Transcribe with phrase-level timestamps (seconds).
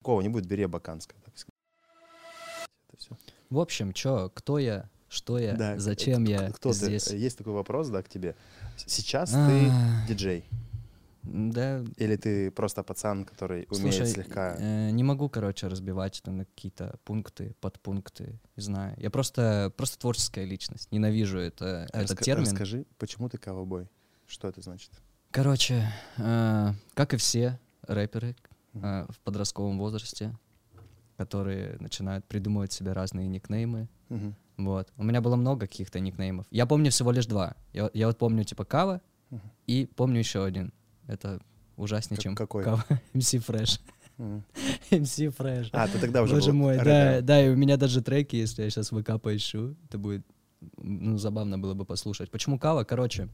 [0.00, 0.62] Такого не будет, бери
[2.96, 3.16] все.
[3.50, 7.04] В общем, чё, кто я, что я, зачем кто- я кто здесь?
[7.04, 7.16] ты?
[7.18, 8.34] Есть такой вопрос, да, к тебе.
[8.86, 9.70] Сейчас А, ты
[10.08, 10.44] диджей.
[11.22, 14.56] Да, Или ты просто пацан, который умеет слушай, слегка...
[14.58, 18.94] э, не могу, короче, разбивать это на какие-то пункты, подпункты, не знаю.
[18.96, 22.46] Я просто, просто творческая личность, ненавижу это, этот Раска- термин.
[22.46, 23.86] Расскажи, почему ты ковбой?
[24.26, 24.92] Что это значит?
[25.30, 28.34] Короче, э, как и все рэперы.
[28.74, 30.36] Э, в подростковом возрасте,
[31.16, 33.88] которые начинают придумывать себе разные никнеймы.
[34.08, 34.34] Мгм.
[34.56, 34.92] Вот.
[34.96, 36.46] У меня было много каких-то никнеймов.
[36.50, 37.56] Я помню всего лишь два.
[37.72, 39.00] Я, я вот помню типа Кава
[39.30, 39.40] Мгм.
[39.66, 40.72] и помню еще один.
[41.06, 41.40] Это
[41.76, 42.64] ужаснее, Как- чем какой?
[42.64, 42.84] Кава.
[43.14, 43.80] MC Fresh.
[44.90, 45.70] MC Fresh.
[45.72, 48.62] А, ты тогда уже Боже был мой, да, да, и у меня даже треки, если
[48.62, 50.26] я сейчас ВК поищу, это будет,
[50.76, 52.30] ну, забавно было бы послушать.
[52.30, 52.84] Почему Кава?
[52.84, 53.28] Короче,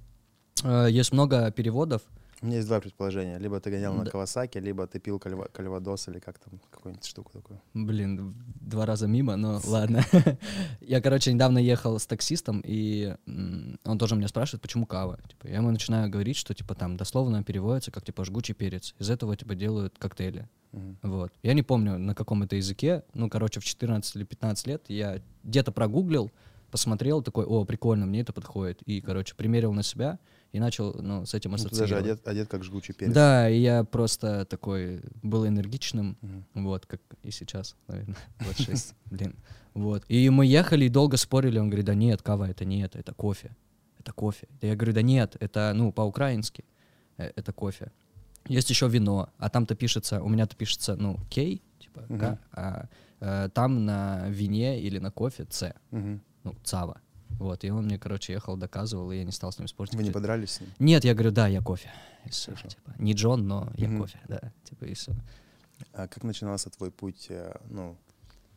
[0.63, 2.03] э, есть много переводов.
[2.43, 3.39] У меня есть два предположения.
[3.39, 4.11] Либо ты гонял на Да.
[4.11, 7.61] Кавасаки, либо ты пил кальва- кальвадос или как там, какую-нибудь штуку такую.
[7.73, 10.05] Блин, два раза мимо, но ладно.
[10.81, 13.17] Я, короче, недавно ехал с таксистом, и
[13.85, 15.19] он тоже меня спрашивает, почему кава.
[15.29, 18.95] Типа, я ему начинаю говорить, что типа там дословно переводится как типа жгучий перец.
[18.99, 20.49] Из этого типа делают коктейли.
[21.03, 21.33] Вот.
[21.43, 23.03] Я не помню, на каком это языке.
[23.15, 26.31] Ну, короче, в 14 или 15 лет я где-то прогуглил,
[26.81, 28.83] посмотрел, такой, о, прикольно, мне это подходит.
[28.83, 30.19] И, короче, примерил на себя
[30.53, 31.91] и начал, ну, с этим Ну, ты ассоциировать.
[31.91, 33.15] даже одет, одет как жгучий перец.
[33.15, 36.45] Да, и я просто такой был энергичным, Мгм.
[36.67, 39.35] вот, как и сейчас, наверное, 26, блин.
[39.73, 40.05] Вот.
[40.09, 43.15] И мы ехали и долго спорили, он говорит, да нет, кава это не это, это
[43.15, 43.57] кофе,
[43.99, 44.47] это кофе.
[44.61, 46.63] Да я говорю, да нет, это, ну, по-украински,
[47.17, 47.91] э, это кофе.
[48.49, 52.39] Есть еще вино, а там-то пишется, у меня-то пишется, ну, кей, типа, Мгм.
[52.53, 52.89] а
[53.21, 56.21] э, там на вине или на кофе С, Мгм.
[56.47, 57.01] Ну, цава.
[57.39, 59.93] Вот, и он мне, короче, ехал, доказывал, и я не стал с ним спорить.
[59.95, 60.71] Вы не Типа, подрались с ним?
[60.79, 61.91] Нет, я говорю, да, я кофе.
[62.25, 62.69] И Хорошо.
[62.69, 64.01] типа, не Джон, но я Мгм.
[64.01, 65.13] кофе, да, типа, и все.
[65.93, 67.97] А как начинался твой путь, э, ну,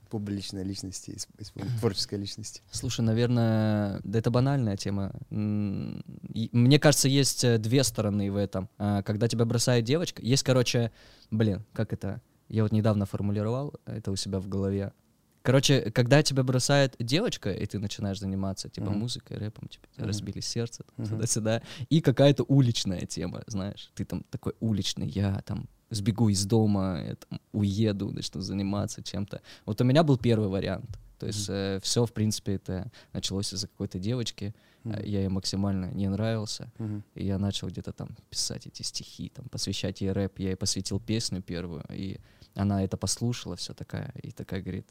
[0.10, 1.18] публичной личности,
[1.80, 2.62] творческой личности?
[2.72, 5.12] Слушай, наверное, да это банальная тема.
[5.30, 8.70] И Мне кажется, есть э, две стороны в этом.
[8.78, 10.92] А, Когда тебя бросает девочка, есть, короче,
[11.32, 12.22] блин, как это?
[12.48, 14.94] Я вот недавно формулировал это у себя в голове.
[15.42, 19.00] Короче, когда тебя бросает девочка, и ты начинаешь заниматься, типа, Мгм.
[19.00, 20.08] музыкой, рэпом, типа, Мгм.
[20.08, 21.08] разбили сердце, Мгм.
[21.10, 27.02] туда-сюда, и какая-то уличная тема, знаешь, ты там такой уличный, я там сбегу из дома,
[27.08, 29.42] я там уеду, начну заниматься чем-то.
[29.66, 30.90] Вот у меня был первый вариант.
[31.18, 31.50] То есть
[31.84, 34.54] все, в принципе, это началось из-за какой-то девочки.
[34.86, 36.72] Э, Я ей максимально не нравился.
[36.78, 37.04] Мгм.
[37.16, 40.40] И я начал где-то там писать эти стихи, там, посвящать ей рэп.
[40.40, 42.20] Я ей посвятил песню первую, и
[42.56, 44.88] она это послушала, все такая, и такая говорит,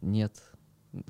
[0.00, 0.34] нет.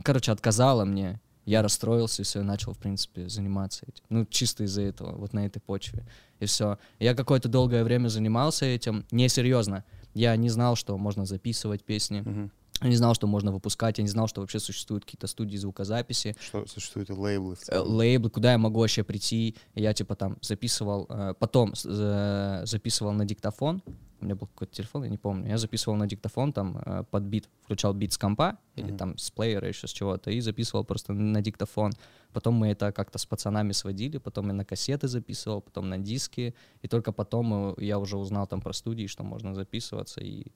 [0.02, 1.20] Короче, отказала мне.
[1.44, 4.04] Я расстроился, и все, начал, в принципе, заниматься этим.
[4.10, 6.06] Ну, чисто из-за этого, вот на этой почве.
[6.40, 6.78] И все.
[6.98, 9.06] Я какое-то долгое время занимался этим.
[9.10, 9.84] Несерьезно.
[10.12, 12.20] Я не знал, что можно записывать песни.
[12.20, 12.52] Мгм.
[12.82, 13.98] Я не знал, что можно выпускать.
[13.98, 16.36] Я не знал, что вообще существуют какие-то студии звукозаписи.
[16.40, 17.88] Что существуют лейблы в Э, целом?
[17.96, 19.56] лейблы, куда я могу вообще прийти.
[19.74, 23.82] Я типа там записывал, э, потом э, записывал на диктофон.
[24.20, 25.48] У меня был какой-то телефон, я не помню.
[25.48, 28.96] Я записывал на диктофон там э, под бит, включал бит с компа или Мгм.
[28.98, 31.92] там с плеера еще с чего-то и записывал просто на диктофон.
[32.32, 36.54] Потом мы это как-то с пацанами сводили, потом я на кассеты записывал, потом на диски.
[36.82, 40.46] И только потом э, я уже узнал там про студии, что можно записываться и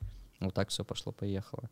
[0.41, 1.71] вот так все пошло-поехало.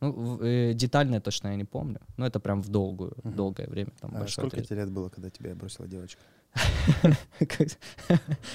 [0.00, 3.34] Ну, э, детально точно я не помню, но это прям в долгую, Мгм.
[3.36, 3.90] долгое время.
[4.00, 4.68] Там, А сколько отрезок.
[4.68, 6.20] тебе лет было, когда тебя бросила девочка?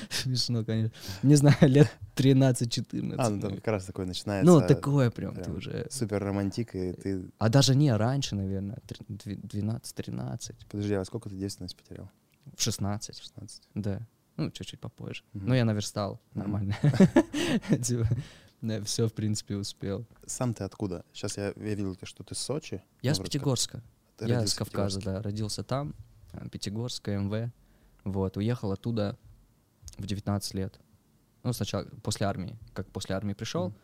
[0.09, 0.91] Смешно, конечно.
[1.23, 3.15] Не знаю, лет 13-14.
[3.17, 4.51] А, ну там как раз такое начинается.
[4.51, 5.87] Ну, такое прям, ты уже...
[5.89, 7.25] Супер романтик, и ты...
[7.37, 9.41] А даже не, раньше, наверное, тр- дви-
[9.81, 12.09] 12-13, Подожди, а сколько ты девственность потерял?
[12.55, 13.61] в 16, 16.
[13.75, 13.99] да.
[14.37, 15.23] Ну, чуть-чуть попозже.
[15.33, 16.75] Ну, я наверстал, нормально.
[18.61, 20.05] Да, все, в принципе, успел.
[20.25, 21.03] Сам ты откуда?
[21.13, 22.83] Сейчас я, я видел, что ты с Сочи.
[23.01, 23.19] Я с.
[23.19, 23.81] Пятигорска.
[24.17, 25.21] Ты Я с Кавказа, да.
[25.21, 25.95] Родился там,
[26.33, 27.51] э, Пятигорск, МВ.
[28.03, 29.17] Вот, уехал оттуда
[29.97, 30.79] в 19 лет.
[31.43, 32.55] Ну, сначала после армии.
[32.73, 33.75] Как после армии пришел, Мгм.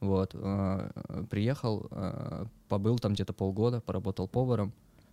[0.00, 4.72] вот, э, приехал, э, побыл там где-то полгода, поработал поваром,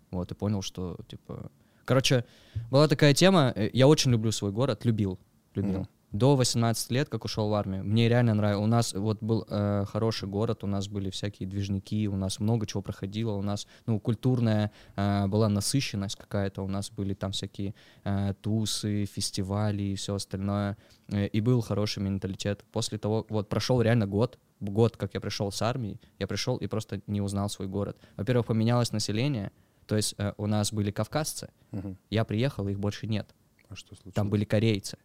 [0.09, 1.51] вот, и понял, что, типа...
[1.85, 2.25] Короче,
[2.71, 5.19] была такая тема, э, я очень люблю свой город, любил,
[5.53, 5.81] любил.
[5.81, 5.89] Мгм.
[6.11, 8.63] До 18 лет, как ушел в армию, мне реально нравилось.
[8.63, 12.65] У нас вот был э, хороший город, у нас были всякие движники, у нас много
[12.65, 17.73] чего проходило, у нас, ну, культурная э, была насыщенность какая-то, у нас были там всякие
[18.03, 20.77] э, тусы, фестивали и все остальное,
[21.11, 22.63] Э, и был хороший менталитет.
[22.71, 26.67] После того, вот прошел реально год, год, как я пришел с армии, я пришел и
[26.67, 27.97] просто не узнал свой город.
[28.17, 29.51] Во-первых, поменялось население,
[29.87, 31.97] то есть э, у нас были кавказцы, Мгм.
[32.09, 33.35] я приехал, их больше нет.
[33.69, 34.15] А что случилось?
[34.15, 34.97] Там были корейцы.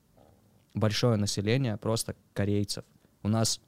[0.76, 2.84] Большое население просто корейцев.
[3.22, 3.60] У нас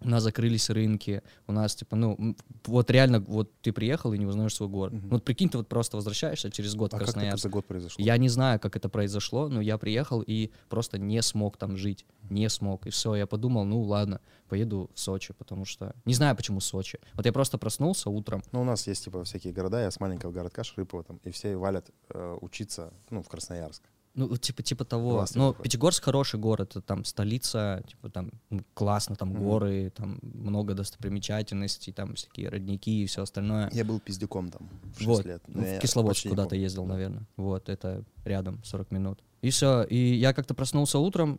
[0.00, 2.36] у нас закрылись рынки, у нас, типа, ну,
[2.66, 4.92] вот реально, вот ты приехал и не узнаешь свой город.
[4.92, 7.42] Ну, Вот прикинь, ты вот просто возвращаешься через год А в как это Красноярск.
[7.42, 8.04] за год произошло?
[8.04, 12.04] Я не знаю, как это произошло, но я приехал и просто не смог там жить.
[12.28, 12.86] Не смог.
[12.86, 15.94] И все, я подумал, ну ладно, поеду в Сочи, потому что...
[16.04, 16.98] Не знаю, почему Сочи.
[17.14, 18.42] Вот я просто проснулся утром.
[18.52, 21.56] Ну, у нас есть, типа, всякие города, я с маленького городка Шрыпова там, и все
[21.56, 23.82] валят э, учиться, ну, в Красноярск.
[24.16, 25.10] Ну, типа, типа того.
[25.18, 25.64] Классный Но такой.
[25.64, 28.30] Пятигорск хороший город, это там столица, типа там
[28.74, 29.38] классно, там Мгм.
[29.44, 33.68] горы, там много достопримечательностей, там всякие родники и все остальное.
[33.72, 35.42] Я был пиздюком там в 6 Вот, лет.
[35.46, 37.26] ну, в Кисловодск куда-то ездил, наверное.
[37.36, 39.22] Вот, это рядом, 40 минут.
[39.42, 41.38] И все, и я как-то проснулся утром,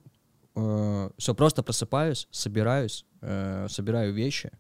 [0.54, 4.52] все, просто просыпаюсь, собираюсь, э, собираю вещи,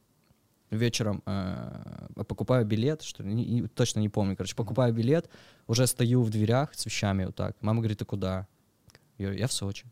[0.69, 5.30] вечером э, покупаю билет, что ли, не- точно не помню, короче, покупаю билет,
[5.68, 7.56] уже стою в дверях с вещами вот так.
[7.62, 8.48] Мама говорит, ты куда?
[9.18, 9.86] Я говорю, я в Сочи.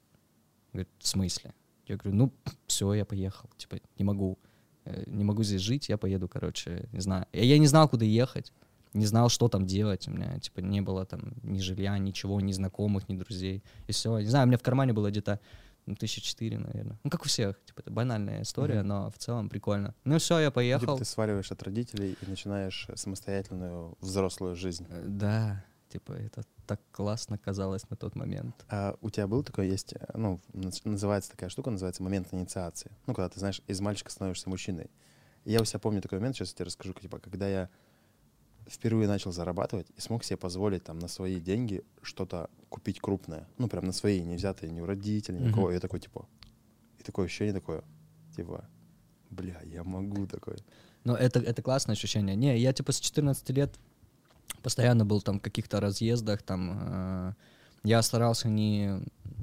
[0.73, 1.53] Говорит, в смысле?
[1.87, 2.33] Я говорю, ну,
[2.67, 4.37] все, я поехал, типа, не могу,
[4.85, 7.25] э, не могу здесь жить, я поеду, короче, не знаю.
[7.33, 8.51] Я, я не знал, куда ехать,
[8.93, 12.51] не знал, что там делать, у меня, типа, не было там ни жилья, ничего, ни
[12.51, 14.19] знакомых, ни друзей, и все.
[14.19, 15.39] Не знаю, у меня в кармане было где-то
[15.85, 16.99] ну, тысяча четыре, наверное.
[17.03, 18.87] Ну, как у всех, типа, это банальная история, Мгм.
[18.87, 19.93] но в целом прикольно.
[20.03, 20.97] Ну, все, я Типа поехал.
[20.97, 24.85] ты сваливаешь от родителей и начинаешь самостоятельную взрослую жизнь.
[24.89, 28.65] Э, Да, типа, это так классно казалось на тот момент.
[28.69, 30.39] А у тебя был такой, есть, э, ну,
[30.83, 32.91] называется такая штука, называется момент инициации.
[33.07, 34.89] Ну, когда ты, знаешь, из мальчика становишься мужчиной.
[35.43, 37.69] Я у себя помню такой момент, сейчас я тебе расскажу, типа, когда я
[38.67, 43.47] впервые начал зарабатывать и смог себе позволить там на свои деньги что-то купить крупное.
[43.57, 45.71] Ну, прям на свои, не взятые ни у родителей, ни у кого.
[45.71, 46.27] И я такой, типа,
[46.99, 47.83] и такое ощущение такое,
[48.35, 48.67] типа,
[49.29, 50.57] бля, я могу такое.
[51.03, 52.35] Но это, это классное ощущение.
[52.35, 53.75] Не, я типа с 14 лет
[54.61, 57.33] постоянно был там в каких-то разъездах, там э,
[57.83, 58.99] я старался не,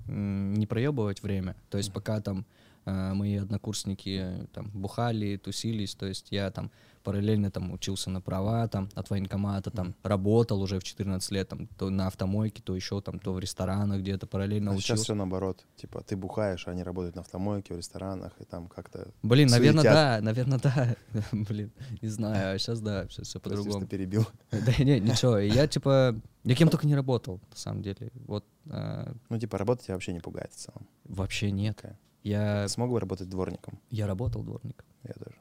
[0.06, 1.54] не проебывать время.
[1.70, 2.44] То есть пока там
[2.84, 6.70] мои однокурсники э, там бухали, тусились, то есть я там
[7.02, 11.67] параллельно там учился на права, там от военкомата, там работал уже в 14 лет, там
[11.79, 15.05] то на автомойке, то еще там, то в ресторанах где-то параллельно А сейчас учился.
[15.05, 15.64] все наоборот.
[15.76, 19.08] Типа, ты бухаешь, а они работают на автомойке, в ресторанах, и там как-то...
[19.23, 20.96] Блин, наверное, да, наверное, да.
[21.32, 23.87] Блин, не знаю, а сейчас да, сейчас все по-другому.
[23.87, 24.26] перебил.
[24.50, 26.14] Да не, ничего, я типа,
[26.44, 28.11] я кем только не работал, на самом деле.
[28.26, 30.87] Вот э, Ну, типа, работать тебя вообще не пугает в целом.
[31.05, 31.84] вообще нет.
[32.22, 33.78] Я, Смог бы работать дворником?
[33.90, 34.86] я работал дворником.
[35.02, 35.36] Я тоже.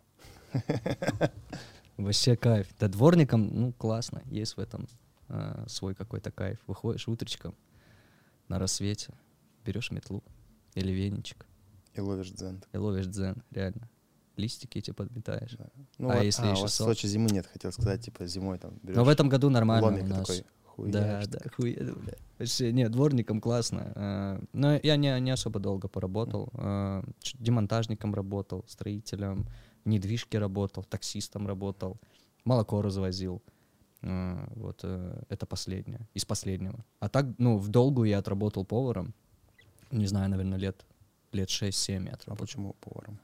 [1.97, 2.67] Вообще кайф.
[2.79, 4.23] Да дворником, ну, классно.
[4.25, 4.87] Есть в этом
[5.29, 6.59] э, свой какой-то кайф.
[6.67, 7.55] Выходишь утречком
[8.47, 9.13] на рассвете,
[9.65, 10.23] берешь метлу
[10.73, 11.45] или веничек
[11.93, 12.63] И ловишь дзен.
[12.73, 13.89] и ловишь дзен, реально.
[14.37, 15.51] Листики эти подметаешь.
[15.57, 15.67] Да.
[15.99, 18.25] Ну, А вот- если а, у еще вас в Сочи зимы нет, хотел сказать, типа,
[18.25, 20.27] зимой там берешь Но в этом году нормально у нас.
[20.27, 20.45] такой,
[20.89, 21.55] Да, хуяешь да, так.
[21.55, 22.13] хуя, бля.
[22.39, 23.91] Вообще, нет, дворником классно.
[23.95, 26.49] Э, Но я не, не особо долго поработал.
[26.53, 27.03] Э,
[27.39, 29.45] Демонтажником работал, строителем,
[29.85, 31.97] в недвижке работал, таксистом работал,
[32.45, 33.41] молоко развозил.
[34.01, 36.83] Э, Вот э, это последнее, из последнего.
[36.99, 39.13] А так, ну, в долгу я отработал поваром.
[39.91, 40.85] Не знаю, наверное, лет,
[41.33, 42.45] лет 6-7 я А отработал.
[42.45, 43.19] почему поваром?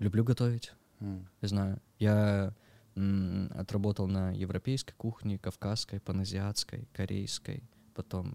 [0.00, 0.72] Люблю готовить.
[1.00, 1.28] М.
[1.42, 1.78] Не знаю.
[1.98, 2.52] Я
[2.96, 7.62] отработал на европейской кухне, кавказской, паназиатской, корейской.
[7.94, 8.34] Потом...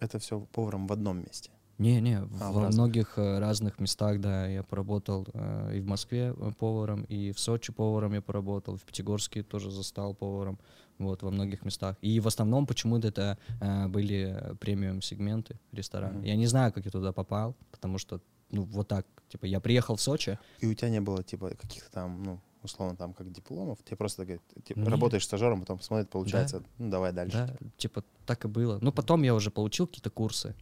[0.00, 1.50] Это все поваром в одном месте.
[1.78, 2.74] Не-не, А, во разных.
[2.74, 7.38] многих э, разных местах, да, я поработал э, и в Москве э, поваром, и в
[7.38, 10.58] Сочи поваром я поработал, в Пятигорске тоже застал поваром,
[10.98, 11.96] вот, во многих местах.
[12.00, 16.18] И в основном почему-то это э, были премиум-сегменты ресторана.
[16.18, 16.24] Мгм.
[16.24, 19.94] Я не знаю, как я туда попал, потому что, ну, вот так, типа, я приехал
[19.94, 23.78] в Сочи, И у тебя не было, типа, каких-то там, ну, условно, там, как дипломов.
[23.84, 24.88] Тебе просто говорят, типа, Нет.
[24.88, 27.36] работаешь стажером, потом смотрит, получается, ну, давай дальше.
[27.36, 28.78] Да, типа так и было.
[28.80, 30.54] Ну, потом я уже получил какие-то курсы,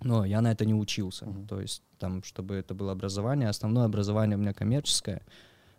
[0.00, 1.26] но я на это не учился.
[1.26, 1.46] Мгм.
[1.46, 5.22] То есть там, чтобы это было образование, основное образование у меня коммерческое,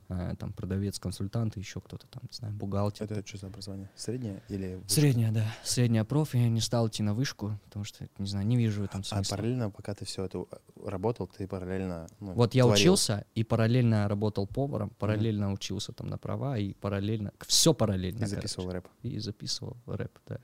[0.07, 3.11] там продавец, консультант, и еще кто-то там, не знаю, бухгалтер.
[3.11, 3.89] Это что за образование?
[3.95, 4.89] Среднее или высшее?
[4.89, 5.45] Средняя, да.
[5.63, 6.33] Средняя проф.
[6.33, 9.03] Я не стал идти на вышку, потому что, не знаю, не вижу в этом А
[9.03, 9.35] смысла.
[9.35, 12.81] параллельно, пока ты все это э, работал, ты параллельно ну, Вот я творил.
[12.81, 18.17] учился и параллельно работал поваром, параллельно учился там на права и параллельно, все параллельно.
[18.19, 18.35] И короче.
[18.35, 20.39] записывал рэп И записывал рэп, да,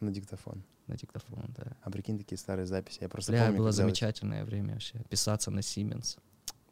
[0.00, 0.64] на диктофон.
[0.88, 1.76] на диктофон, да.
[1.82, 2.98] А прикинь, такие старые записи.
[3.00, 5.00] Я просто Бля, помню, было замечательное время вообще.
[5.08, 6.18] Писаться на Siemens.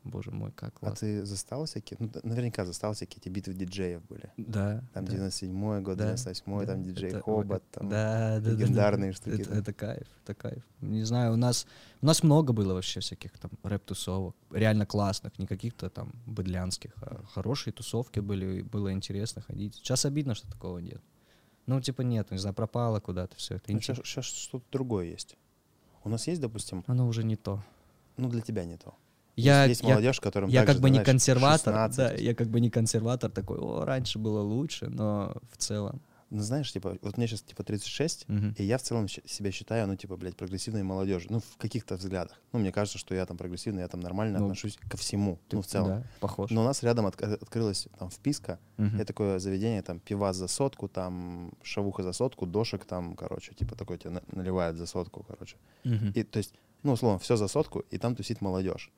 [0.03, 0.97] Боже мой, как А классно.
[0.97, 1.99] ты застал всякие?
[2.01, 4.33] Ну, наверняка застал всякие эти битвы диджеев были.
[4.39, 4.83] Да.
[4.95, 8.41] Там да, 97-й год, да, 98-й, там да, диджей это- Хобот, там да, да, да,
[8.41, 9.17] да, легендарные да.
[9.17, 9.43] штуки.
[9.43, 10.65] Это, это кайф, это кайф.
[10.81, 11.67] Не знаю, у нас,
[12.01, 17.23] у нас много было вообще всяких там рэп-тусовок, реально классных, не каких-то там быдлянских, а
[17.35, 19.75] хорошие тусовки были, было интересно ходить.
[19.75, 21.03] Сейчас обидно, что такого нет.
[21.67, 23.71] Ну, типа нет, не знаю, пропало куда-то все это.
[23.71, 25.37] Ну, Инте- сейчас, что-то другое есть.
[26.05, 27.63] У нас есть, допустим, Оно уже не то.
[28.17, 28.95] ну для тебя не то.
[29.37, 31.97] Я, есть я, молодежь, которым я как бы не консерватор, 16.
[31.97, 36.01] да, я как бы не консерватор такой, о, раньше было лучше, но в целом.
[36.33, 38.55] Ну, знаешь, типа, вот мне сейчас, типа, 36, мгм.
[38.57, 41.33] и я в целом себя считаю, ну, типа, блядь, прогрессивной молодежью.
[41.33, 42.41] Ну, в каких-то взглядах.
[42.53, 45.57] Ну, мне кажется, что я там прогрессивный, я там нормально Ну, отношусь ко всему, Ты-
[45.57, 45.89] ну, в целом.
[45.89, 46.53] Да, похож.
[46.53, 48.97] Но у нас рядом отк- открылось там вписка, Мгм.
[48.99, 53.75] это такое заведение, там, пивас за сотку, там, шавуха за сотку, дошек там, короче, типа,
[53.75, 55.57] такой тебе на- наливают за сотку, короче.
[55.83, 56.13] Мгм.
[56.15, 58.93] И, то есть, ну, условно, все за сотку, и там тусит молодежь.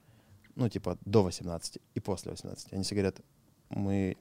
[0.54, 2.72] Ну, типа, до 18 и после 18.
[2.72, 3.20] Они все говорят,
[3.70, 4.16] мы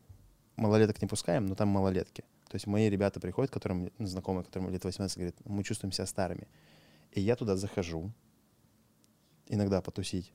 [0.55, 2.23] малолеток не пускаем, но там малолетки.
[2.47, 6.05] То есть мои ребята приходят, которым, ну, знакомые, которым лет 18, говорят, мы чувствуем себя
[6.05, 6.47] старыми.
[7.11, 8.11] И я туда захожу,
[9.47, 10.33] иногда потусить,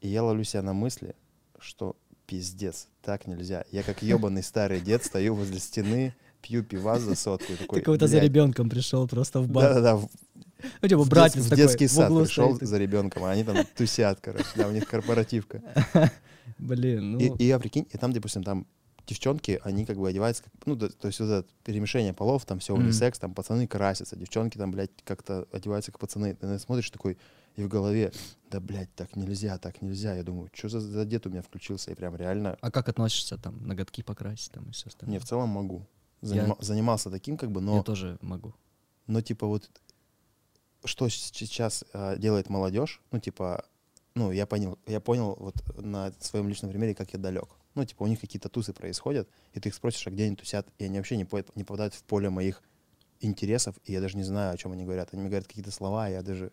[0.00, 1.14] и я ловлю себя на мысли,
[1.58, 3.64] что пиздец, так нельзя.
[3.70, 7.52] Я как ебаный старый дед стою возле стены, пью пивас за сотку.
[7.56, 9.74] Такой, Ты кого-то за ребенком пришел просто в бар.
[9.74, 10.08] Да-да-да,
[10.82, 13.56] Ну, типа, братец в такой, детский в сад углу пришел за ребенком, а они там
[13.76, 15.62] тусят, короче, да, у них корпоративка.
[16.58, 17.18] Блин, ну...
[17.18, 18.66] И, и я прикинь, и там, допустим, там
[19.06, 22.58] девчонки, они как бы одеваются, как, ну, да, то есть вот это перемешение полов, там
[22.60, 26.34] все унисекс, там пацаны красятся, девчонки там, блядь, как-то одеваются как пацаны.
[26.34, 27.18] Ты смотришь такой,
[27.56, 28.12] и в голове,
[28.50, 30.14] да, блядь, так нельзя, так нельзя.
[30.14, 33.36] Я думаю, что за, за дед у меня включился, и прям реально, А как относишься
[33.38, 35.14] там, ноготки покрасить там и все остальное?
[35.14, 35.86] не, в целом могу.
[36.22, 37.76] Я- Занима- Занимался таким, как бы, но...
[37.76, 38.54] Я тоже могу.
[39.06, 39.70] Но типа вот
[40.84, 43.64] что сейчас а, делает молодежь, ну типа,
[44.14, 47.48] ну я понял, я понял вот на своем личном примере, как я далек.
[47.74, 50.66] Ну типа у них какие-то тусы происходят, и ты их спросишь, а где они тусят,
[50.78, 52.62] и они вообще не, по- не попадают в поле моих
[53.20, 55.10] интересов, и я даже не знаю, о чем они говорят.
[55.12, 56.52] Они мне говорят какие-то слова, а я даже...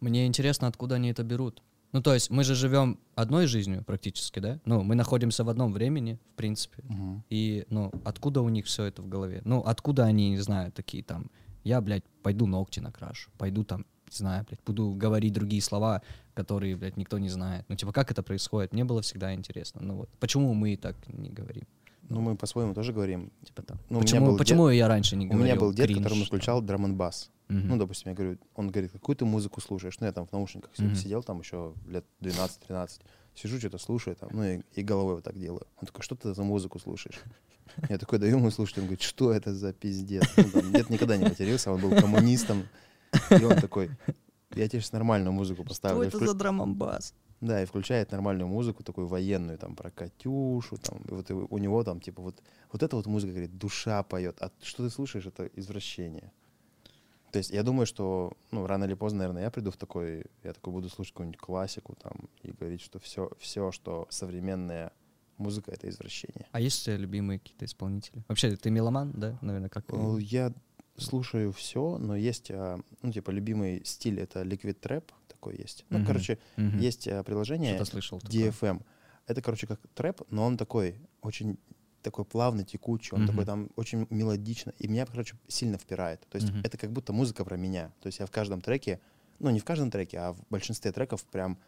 [0.00, 1.62] Мне интересно, откуда они это берут.
[1.92, 4.58] Ну, то есть мы же живем одной жизнью практически, да?
[4.64, 6.82] Ну, мы находимся в одном времени, в принципе.
[7.28, 9.42] И, ну, откуда у них все это в голове?
[9.44, 11.30] Ну, откуда они, не знаю, такие там,
[11.64, 16.00] я, блядь, пойду ногти накрашу, пойду там, не знаю, блядь, буду говорить другие слова,
[16.34, 17.66] которые, блядь, никто не знает.
[17.68, 18.72] Ну, типа, как это происходит?
[18.72, 19.80] Мне было всегда интересно.
[19.82, 21.64] Ну, вот, почему мы так не говорим?
[22.08, 23.32] Ну мы по-своему тоже говорим.
[23.44, 25.44] Типа там, Ну, у почему, был почему я раньше не У говорил?
[25.46, 27.30] меня был дед, кринж, которому включал драм н бас.
[27.52, 27.68] Мгм.
[27.68, 30.00] Ну, допустим, я говорю, он говорит, какую ты музыку слушаешь?
[30.00, 30.94] Ну, я там в наушниках Мгм.
[30.94, 33.00] сидел, там еще лет 12-13.
[33.34, 35.66] Сижу, что-то слушаю, там, ну, и, и головой вот так делаю.
[35.80, 37.20] Он такой, что ты за музыку слушаешь?
[37.88, 40.24] Я такой даю ему слушать, он говорит, что это за пиздец?
[40.36, 42.68] Ну, там, дед никогда не матерился, он был коммунистом.
[43.38, 43.90] И он такой,
[44.54, 46.08] я тебе сейчас нормальную музыку поставлю.
[46.08, 47.14] Что это вклю- за драмамбас?
[47.40, 51.58] Да, и включает нормальную музыку, такую военную, там, про Катюшу, там, и вот и у
[51.58, 55.26] него там, типа, вот, вот эта вот музыка, говорит, душа поет, а что ты слушаешь,
[55.26, 56.30] это извращение.
[57.32, 60.52] То есть я думаю, что, ну, рано или поздно, наверное, я приду в такой, я
[60.52, 64.92] такой буду слушать какую-нибудь классику, там, и говорить, что все, все, что современная
[65.38, 66.46] музыка, это извращение.
[66.52, 68.22] А есть у тебя любимые какие-то исполнители?
[68.28, 70.52] Вообще, ты меломан, да, наверное, как Ну, Я
[70.98, 75.86] слушаю все, но есть, а, ну, типа, любимый стиль, это Liquid Trap, такой есть.
[75.88, 76.06] Ну, Мгм.
[76.06, 76.78] короче, Мгм.
[76.80, 78.20] есть а, приложение, слышал.
[78.20, 78.50] такое.
[78.50, 78.82] DFM.
[79.26, 81.58] Это, короче, как трэп, но он такой очень
[82.02, 83.30] такой плавный, текучий, он Мгм.
[83.30, 84.72] такой там очень мелодично.
[84.78, 86.20] И меня, короче, сильно впирает.
[86.28, 86.60] То есть Мгм.
[86.64, 87.92] это как будто музыка про меня.
[88.00, 89.00] То есть я в каждом треке,
[89.38, 91.58] ну не в каждом треке, а в большинстве треков прям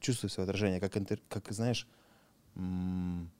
[0.00, 0.80] чувствую свое отражение.
[0.80, 1.86] Как, интер- как знаешь,
[2.56, 3.30] м,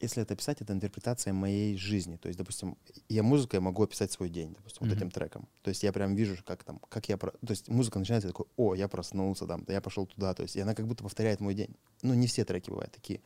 [0.00, 2.16] если это писать, это интерпретация моей жизни.
[2.16, 2.76] То есть, допустим,
[3.08, 4.96] я музыкой могу описать свой день, допустим, вот Мгм.
[4.96, 5.48] этим треком.
[5.62, 7.16] То есть я прям вижу, как там, как я...
[7.16, 10.34] про- То есть музыка начинается, я такой, о, я проснулся там, я пошел туда.
[10.34, 11.74] То есть и она как будто повторяет мой день.
[12.02, 13.20] Ну, не все треки бывают такие.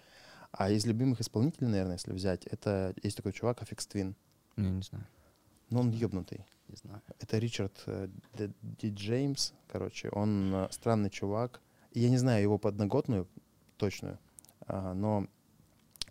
[0.52, 4.14] А из любимых исполнителей, наверное, если взять, это есть такой чувак, Аффикс Твин.
[4.56, 5.06] Не, не знаю.
[5.70, 6.44] Но он ебнутый.
[6.68, 7.02] Не знаю.
[7.18, 8.50] Это Ричард э, Д.
[8.62, 10.10] Ди Джеймс, короче.
[10.10, 11.60] Он э, странный чувак.
[11.94, 13.26] Я не знаю его подноготную
[13.76, 14.18] точную,
[14.66, 15.26] а, но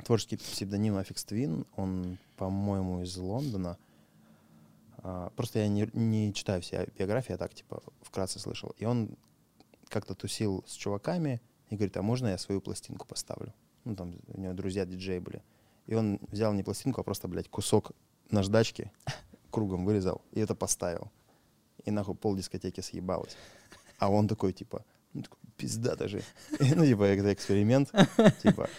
[0.03, 3.77] творческий псевдоним Аффикс Твин, он, по-моему, из Лондона.
[4.97, 8.75] А, Просто я не, не читаю все биографии, я так, типа, вкратце слышал.
[8.77, 9.15] И он
[9.87, 13.53] как-то тусил с чуваками и говорит, а можно я свою пластинку поставлю?
[13.83, 15.41] Ну, там у него друзья диджеи были.
[15.87, 17.91] И он взял не пластинку, а просто, блядь, кусок
[18.29, 18.91] наждачки
[19.51, 21.11] кругом вырезал и это поставил.
[21.85, 23.35] И нахуй пол дискотеки съебалось.
[23.97, 26.23] А он такой, типа, ну, такой, пизда даже.
[26.59, 27.91] Ну, типа, это эксперимент.
[28.43, 28.69] Типа,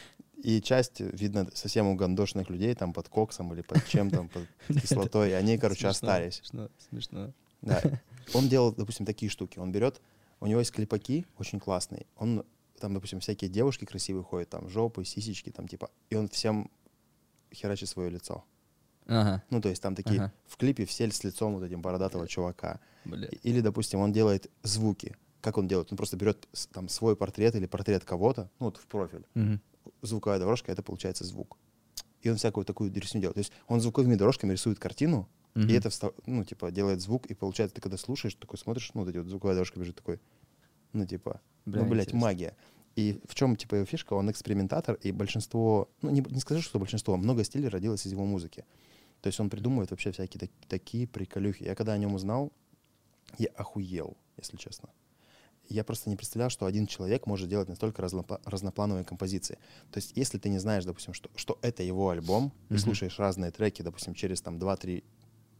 [0.42, 5.36] и часть, видно, совсем угандошных людей там под коксом или под чем там, под кислотой,
[5.36, 6.34] они, короче, Смешно, остались.
[6.36, 7.32] Смешно, смешно.
[7.60, 7.80] Да.
[8.34, 9.60] Он делал, допустим, такие штуки.
[9.60, 10.00] Он берет,
[10.40, 12.06] у него есть клипаки очень классные.
[12.16, 12.44] Он
[12.82, 16.70] там, допустим, всякие девушки красивые ходят, там жопы, сисечки, там типа, и он всем
[17.54, 18.44] херачит свое лицо.
[19.06, 20.32] Ага, Ну, то есть там такие Ага.
[20.46, 22.80] в клипе все с лицом вот этим бородатого чувака.
[23.04, 23.26] бля.
[23.28, 25.16] И- Или, допустим, он делает звуки.
[25.40, 25.90] Как он делает?
[25.90, 29.24] Он просто берет там свой портрет или портрет кого-то, ну, вот в профиль.
[29.34, 29.60] Мгм.
[30.02, 31.56] Звуковая дорожка— это получается звук.
[32.20, 33.34] И он всякую такую дресню делает.
[33.34, 35.68] То есть он звуковыми дорожками рисует картину, Мгм.
[35.68, 35.90] и это,
[36.26, 39.26] ну, типа, делает звук, и получается, ты когда слушаешь, такой смотришь, ну, вот эти вот
[39.26, 40.20] звуковая дорожка бежит такой,
[40.92, 42.26] Ну, типа, Бля, ну, блядь, интересно.
[42.28, 42.56] магия.
[42.96, 44.12] И в чем, типа, его фишка?
[44.14, 48.24] Он экспериментатор, и большинство, ну, не, не скажу, что большинство, много стилей родилось из его
[48.26, 48.64] музыки.
[49.22, 51.62] То есть он придумывает вообще всякие так- такие приколюхи.
[51.64, 52.52] Я когда о нем узнал,
[53.38, 54.90] я охуел, если честно.
[55.68, 59.58] Я просто не представлял, что один человек может делать настолько разнопла- разноплановые композиции.
[59.90, 62.80] То есть, если ты не знаешь, допустим, что, что это его альбом, и Мгм.
[62.80, 65.04] слушаешь разные треки, допустим, через там 2-3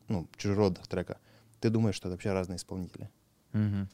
[0.09, 1.19] ну, чужеродных трека,
[1.61, 3.09] ты думаешь, что это вообще разные исполнители.
[3.53, 3.89] Мгм.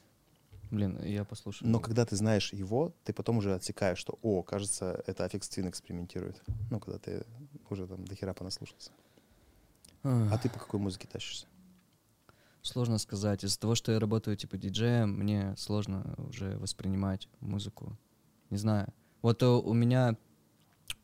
[0.70, 1.70] Блин, я послушаю.
[1.70, 5.68] Но когда ты знаешь его, ты потом уже отсекаешь, что, о, кажется, это Аффикс Твин
[5.68, 6.42] экспериментирует.
[6.70, 7.24] Ну, когда ты
[7.70, 8.90] уже там до хера понаслушался.
[10.02, 11.46] А ты по какой музыке тащишься?
[12.62, 13.44] Сложно сказать.
[13.44, 17.96] Из-за того, что я работаю типа диджеем, мне сложно уже воспринимать музыку.
[18.50, 18.92] Не знаю.
[19.22, 20.16] Вот э, у меня,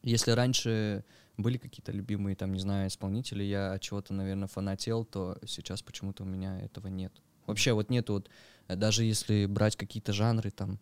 [0.02, 1.04] если раньше
[1.37, 6.23] были какие-то любимые, там, не знаю, исполнители, я от чего-то, наверное, фанател, то сейчас почему-то
[6.23, 7.12] у меня этого нет.
[7.47, 8.30] Вообще вот нету вот,
[8.68, 10.78] даже если брать какие-то жанры, там,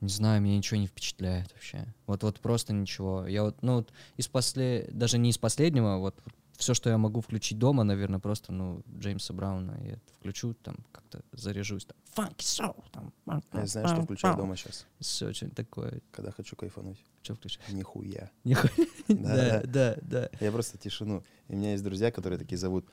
[0.00, 1.86] не знаю, меня ничего не впечатляет вообще.
[2.06, 3.26] Вот, вот просто ничего.
[3.26, 6.16] Я вот, ну, вот из после, даже не из последнего, вот
[6.56, 10.76] все, что я могу включить дома, наверное, просто, ну, Джеймса Брауна я это включу, там,
[10.92, 13.12] как-то заряжусь, там, фанки соул, там,
[13.52, 16.00] Я знаю, что включаю дома сейчас, Все что-нибудь такое.
[16.10, 16.98] когда хочу кайфануть.
[17.22, 17.68] Что включаешь?
[17.72, 18.30] Нихуя.
[18.44, 18.70] Нихуя.
[19.08, 20.28] Да, Да, да.
[20.40, 21.22] Я просто тишину.
[21.48, 22.86] И у меня есть друзья, которые такие зовут.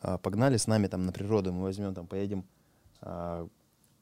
[0.00, 2.44] «А, Погнали с нами там на природу, мы возьмем там, поедем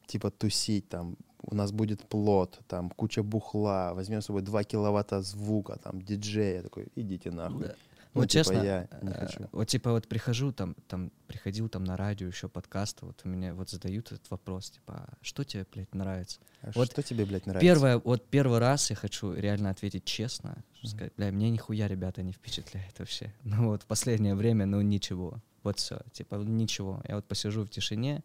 [0.07, 5.23] типа тусить, там у нас будет плод, там куча бухла, возьмем с собой 2 киловатта
[5.23, 6.57] звука, там диджея.
[6.57, 7.66] Я такой, идите нахуй.
[7.66, 7.75] Да.
[8.12, 9.49] Ну, вот типа, честно, я не э, хочу.
[9.52, 13.54] вот типа вот прихожу там, там приходил там на радио еще подкасты, вот у меня
[13.54, 16.40] вот задают этот вопрос, типа, «А что тебе, блядь, нравится?
[16.62, 17.64] А вот что тебе, блядь, нравится?
[17.64, 20.90] Первое, вот первый раз я хочу реально ответить честно, Мгм.
[20.90, 23.33] сказать, бля, мне нихуя, ребята, не впечатляет вообще.
[23.45, 25.40] Ну вот в последнее время, ну ничего.
[25.62, 27.00] Вот все, типа ничего.
[27.07, 28.25] Я вот посижу в тишине,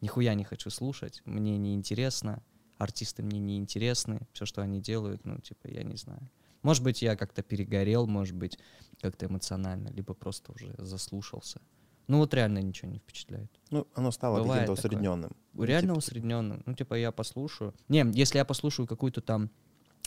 [0.00, 2.42] нихуя не хочу слушать, мне не интересно,
[2.78, 6.30] артисты мне не интересны, все, что они делают, ну типа я не знаю.
[6.62, 8.58] Может быть, я как-то перегорел, может быть,
[9.00, 11.60] как-то эмоционально, либо просто уже заслушался.
[12.06, 13.50] Ну вот реально ничего не впечатляет.
[13.70, 14.74] Ну, оно стало каким-то такое.
[14.74, 15.36] усредненным.
[15.52, 16.62] Ну, Реально типа, усредненно.
[16.66, 17.72] Ну, типа, я послушаю.
[17.88, 19.48] Не, если я послушаю какую-то там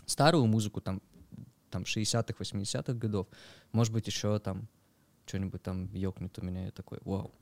[0.06, 1.02] старую музыку, там,
[1.70, 3.28] там 60-х, 80-х годов,
[3.72, 4.68] может быть, еще там
[5.26, 7.34] что-нибудь там ёкнет у меня, я такой, вау,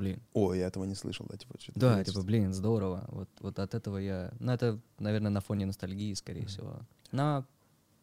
[0.00, 0.20] блин.
[0.32, 3.04] О, я этого не слышал, да, типа, что-то Да, типа, блин, здорово.
[3.08, 4.32] Вот, вот от этого я...
[4.40, 6.80] Ну, это, наверное, на фоне ностальгии, скорее всего.
[7.12, 7.44] Но,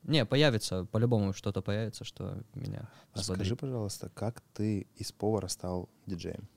[0.04, 3.48] не, появится, по-любому что-то появится, что меня А взбодрит.
[3.48, 6.48] скажи, пожалуйста, как ты из повара стал диджеем?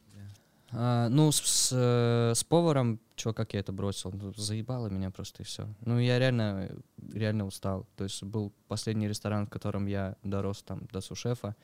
[0.72, 4.12] А, ну, с, с, э, с поваром, чё, как я это бросил?
[4.12, 5.66] Ну, заебало меня просто и все.
[5.81, 6.70] Ну, я реально,
[7.12, 7.87] реально устал.
[7.96, 11.48] То есть был последний ресторан, в котором я дорос там до сушефа.
[11.48, 11.55] А,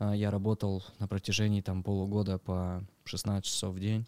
[0.00, 4.06] Я работал на протяжении там полугода по 16 часов в день.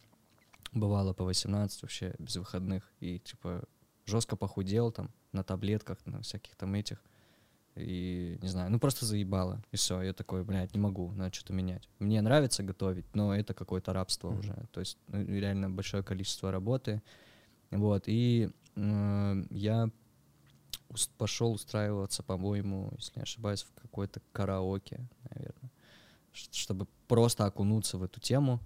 [0.73, 2.91] Бывало по 18 вообще без выходных.
[3.01, 3.63] И типа
[4.05, 7.03] жестко похудел там на таблетках, на всяких там этих.
[7.77, 9.63] И не знаю, ну просто заебало.
[9.71, 11.89] И все, я такой, блядь, не могу, надо что-то менять.
[11.99, 14.39] Мне нравится готовить, но это какое-то рабство Мгм.
[14.39, 14.55] уже.
[14.73, 17.03] То есть ну, реально большое количество работы.
[17.71, 19.91] Вот, и э, я
[21.19, 25.66] пошел устраиваться, по-моему, если не ошибаюсь, в какое-то караоке, наверное,
[26.37, 28.61] чтобы просто окунуться в эту тему.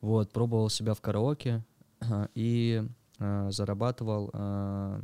[0.00, 1.64] Вот, пробовал себя в караоке
[2.00, 2.82] ага, и
[3.18, 5.02] э, зарабатывал э,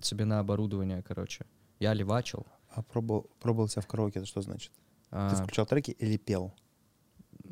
[0.00, 1.44] себе на оборудование, короче.
[1.80, 2.46] Я левачил.
[2.70, 4.72] А пробовал, пробовал себя в караоке, это что значит?
[5.10, 6.54] а, Ты включал треки или пел?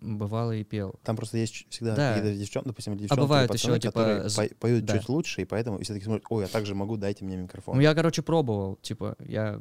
[0.01, 0.95] бывало и пел.
[1.05, 2.15] Там просто есть всегда Да.
[2.15, 4.99] какие-то девчонки, допустим, девчонки, бывают или еще, пацаны, типа, которые поют да.
[4.99, 7.77] чуть лучше, и поэтому все таки смотрят, ой, я также могу, дайте мне микрофон.
[7.77, 8.77] Ну, я, короче, пробовал.
[8.77, 9.61] Типа, я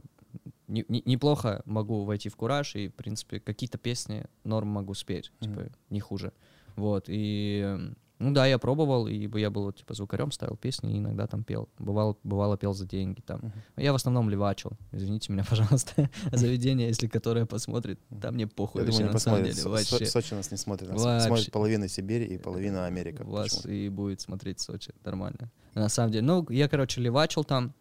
[0.68, 5.32] не- не- неплохо могу войти в кураж, и, в принципе, какие-то песни норм могу спеть,
[5.40, 5.50] Мгм.
[5.50, 6.34] типа, не хуже.
[6.76, 7.78] Вот, и,
[8.20, 11.70] ну да, я пробовал, и я был, типа, звукарем, ставил песни, и иногда там пел.
[11.80, 13.40] Бывало, бывало пел за деньги там.
[13.42, 13.52] Мгм.
[13.78, 14.72] Я в основном левачил.
[14.92, 16.10] Извините меня, пожалуйста.
[16.32, 19.88] Заведение, если которое посмотрит, там мне похуй Я вообще, думаю, не на самом посмотрят.
[19.90, 20.12] деле, Со-.
[20.12, 20.90] Сочи нас не смотрит.
[20.90, 21.28] Нас Вообще.
[21.28, 23.24] смотрит половина Сибири и половина Америка.
[23.24, 25.50] Вас и будет смотреть Сочи, нормально.
[25.74, 27.74] На самом деле, ну, я, короче, левачил там.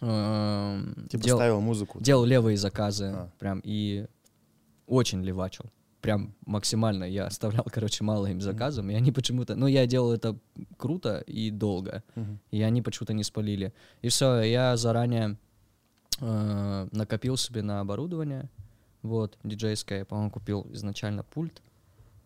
[0.00, 1.98] Эм, Типа дел- ставил музыку.
[2.00, 3.30] делал левые заказы, А.
[3.38, 4.06] прям, и
[4.86, 5.66] очень левачил.
[6.00, 7.04] Прям максимально.
[7.04, 9.54] Я оставлял, короче, мало им заказом, и они почему-то...
[9.54, 10.36] Ну, я делал это
[10.76, 12.38] круто и долго, Мгм.
[12.50, 13.72] и они почему-то не спалили.
[14.02, 15.36] И все, я заранее
[16.20, 18.48] э, накопил себе на оборудование,
[19.02, 21.62] вот, диджейское, я, по-моему, купил изначально пульт.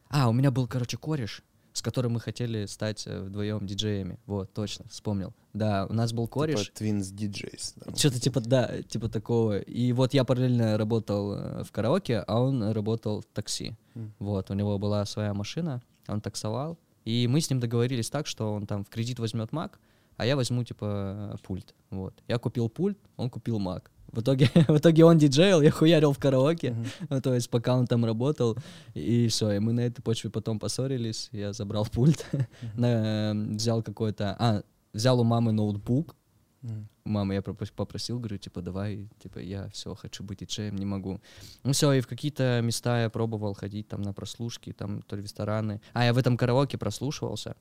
[0.08, 1.42] А, у меня был, короче, кореш,
[1.76, 4.18] с которым мы хотели стать э, вдвоем диджеями.
[4.24, 5.34] Вот, точно, вспомнил.
[5.52, 6.72] Да, у нас был кореш.
[6.72, 7.72] Типа Twins DJs.
[7.84, 7.94] да.
[7.94, 9.58] Что-то типа, да, типа такого.
[9.58, 13.76] И вот я параллельно работал э, в караоке, а он работал в такси.
[13.94, 14.14] М.
[14.18, 16.78] Вот, у него была своя машина, он таксовал.
[17.04, 19.78] И мы с ним договорились так, что он там в кредит возьмет Мак,
[20.16, 21.74] а я возьму, типа, пульт.
[21.90, 22.14] Вот.
[22.26, 23.90] Я купил пульт, он купил Мак.
[24.12, 26.86] В итоге, в итоге он диджейл, я хуярил в караоке, Мгм.
[27.10, 28.56] ну, то есть пока он там работал,
[28.94, 32.24] и все, и мы на этой почве потом поссорились, я забрал пульт,
[32.76, 36.14] на- взял какой-то, а, взял у мамы ноутбук,
[36.62, 36.88] Мгм.
[37.04, 41.20] мама, я попросил, говорю, типа, давай, типа, я все, хочу быть диджеем, не могу.
[41.64, 45.22] Ну все, и в какие-то места я пробовал ходить, там, на прослушки, там, то ли
[45.22, 45.80] рестораны.
[45.92, 47.54] А, я в этом караоке прослушивался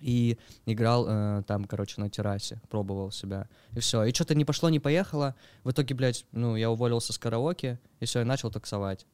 [0.00, 3.48] и играл э, там, короче, на террасе, пробовал себя.
[3.76, 5.34] И все, и что-то не пошло, не поехало.
[5.64, 9.06] В итоге, блядь, ну, я уволился с караоке, и все, и начал таксовать.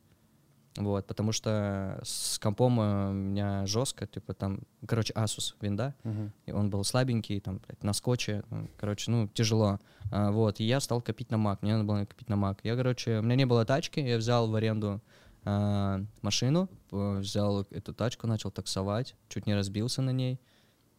[0.76, 6.32] Вот, потому что с компом э, у меня жестко, типа там, короче, Asus винда, Мгм.
[6.46, 9.78] и он был слабенький, там, блядь, на скотче, ну, короче, ну, тяжело.
[10.10, 12.58] А, вот, и я стал копить на Mac, мне надо было копить на Mac.
[12.64, 15.00] Я, короче, у меня не было тачки, я взял в аренду
[15.44, 20.40] а, машину, э, взял эту тачку, начал таксовать, чуть не разбился на ней.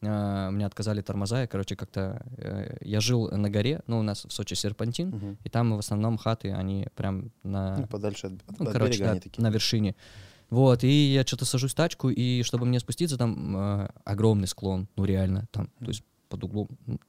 [0.01, 2.21] А, мне отказали тормоза, я, короче, как-то...
[2.37, 5.37] э, я жил на горе, ну, у нас в Сочи серпантин, Мгм.
[5.43, 7.77] и там в основном хаты, они прям на...
[7.77, 9.41] Ну, подальше от, Ну, от короче, берега да, они такие.
[9.43, 9.95] на вершине.
[10.49, 14.87] Вот, и я что-то сажусь в тачку, и чтобы мне спуститься, там э, огромный склон,
[14.95, 16.67] ну реально, там, то есть под углом,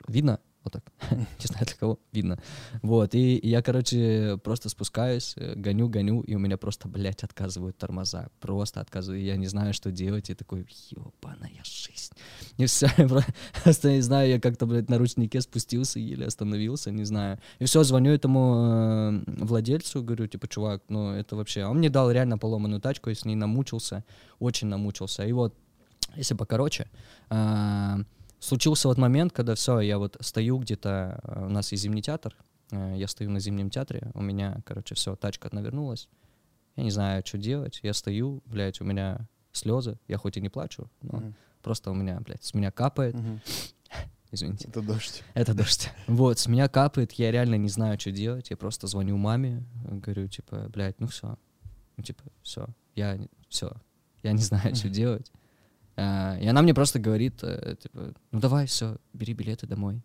[0.08, 2.38] видно, так, не знаю для кого, видно.
[2.82, 7.76] Вот, и я, короче, просто спускаюсь, э, гоню, гоню, и у меня просто, блядь, отказывают
[7.78, 12.12] тормоза, просто отказывают, я не знаю, что делать, и такой, ебаная жизнь.
[12.56, 12.88] И все,
[13.64, 17.38] просто не знаю, я как-то, блядь, на ручнике спустился, еле остановился, не знаю.
[17.58, 21.64] И все, звоню этому э, владельцу, говорю, типа, чувак, ну это вообще...
[21.64, 24.04] Он мне дал реально поломанную тачку, я с ней намучился,
[24.38, 25.24] очень намучился.
[25.24, 25.54] И вот,
[26.16, 26.88] если покороче,
[27.28, 27.98] а,
[28.40, 32.36] случился вот момент, когда все, я вот стою где-то, э, у нас есть зимний театр,
[32.70, 36.08] э, я стою на зимнем театре, у меня, короче, все, тачка навернулась,
[36.76, 40.48] я не знаю, что делать, я стою, блядь, у меня слезы, я хоть и не
[40.50, 41.34] плачу, но Мгм.
[41.62, 43.40] просто у меня, блядь, с меня капает, Мгм.
[44.30, 44.68] извините.
[44.68, 45.22] Это дождь.
[45.34, 45.90] Это дождь.
[46.06, 48.50] Вот, с меня капает, я реально не знаю, что делать.
[48.50, 51.38] Я просто звоню маме, говорю, типа, блядь, ну все.
[51.96, 52.66] Ну, типа, все.
[52.94, 53.18] Я
[53.48, 53.72] все.
[54.22, 55.32] Я не знаю, что делать.
[55.96, 60.02] А, И она мне просто говорит, э, типа, ну давай, все, бери билеты домой.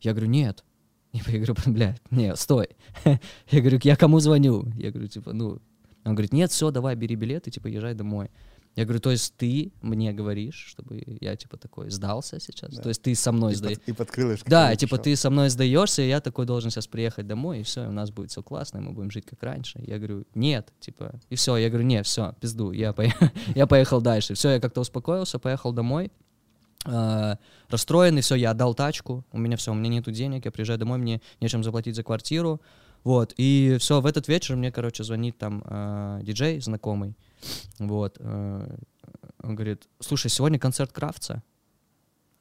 [0.00, 0.64] Я говорю, нет.
[1.12, 2.68] Я говорю, блядь, нет, стой.
[3.50, 4.72] Я говорю, я кому звоню?
[4.76, 5.60] Я говорю, типа, ну...
[6.06, 8.30] Он говорит, нет, все, давай, бери билеты, типа, езжай домой.
[8.76, 12.74] Я говорю, то есть ты мне говоришь, чтобы я, типа, такой сдался сейчас?
[12.74, 12.82] Да.
[12.82, 13.78] То есть ты со мной И, сдаешь?
[13.78, 16.88] под, и под крылышко Да, типа ты со мной сдаешься, и я такой должен сейчас
[16.88, 19.80] приехать домой, и все, у нас будет все классно, и мы будем жить как раньше.
[19.86, 24.00] Я говорю, нет, типа, и все, я говорю, нет, все, пизду, я, поехал, я поехал
[24.00, 24.34] дальше.
[24.34, 26.10] Все, я как-то успокоился, поехал домой,
[26.84, 30.78] а, расстроенный, все, я отдал тачку, у меня все, у меня нету денег, я приезжаю
[30.78, 32.60] домой, мне нечем заплатить за квартиру,
[33.04, 37.14] вот, и все, в этот вечер мне, короче, звонит там а, диджей знакомый,
[37.78, 38.76] вот, а,
[39.42, 41.42] он говорит, слушай, сегодня концерт Кравца,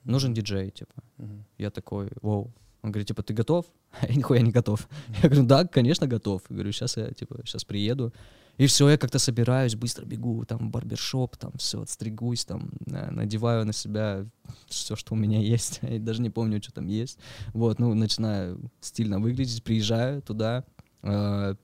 [0.03, 0.93] нужен диджей, типа.
[1.17, 1.45] Мгм.
[1.57, 2.53] Я такой, вау.
[2.81, 3.65] Он говорит, типа, ты готов?
[4.01, 4.87] Я нихуя не готов.
[5.21, 6.41] Я говорю, да, конечно, готов.
[6.49, 8.13] Я говорю, сейчас я, типа, сейчас приеду.
[8.57, 13.09] И все, я как-то собираюсь, быстро бегу, там, в барбершоп, там, все, отстригусь, там, на-
[13.09, 14.25] надеваю на себя
[14.67, 15.79] все, что у меня есть.
[15.81, 17.17] Я даже не помню, что там есть.
[17.53, 20.65] Вот, ну, начинаю стильно выглядеть, приезжаю туда,
[21.01, 21.55] э,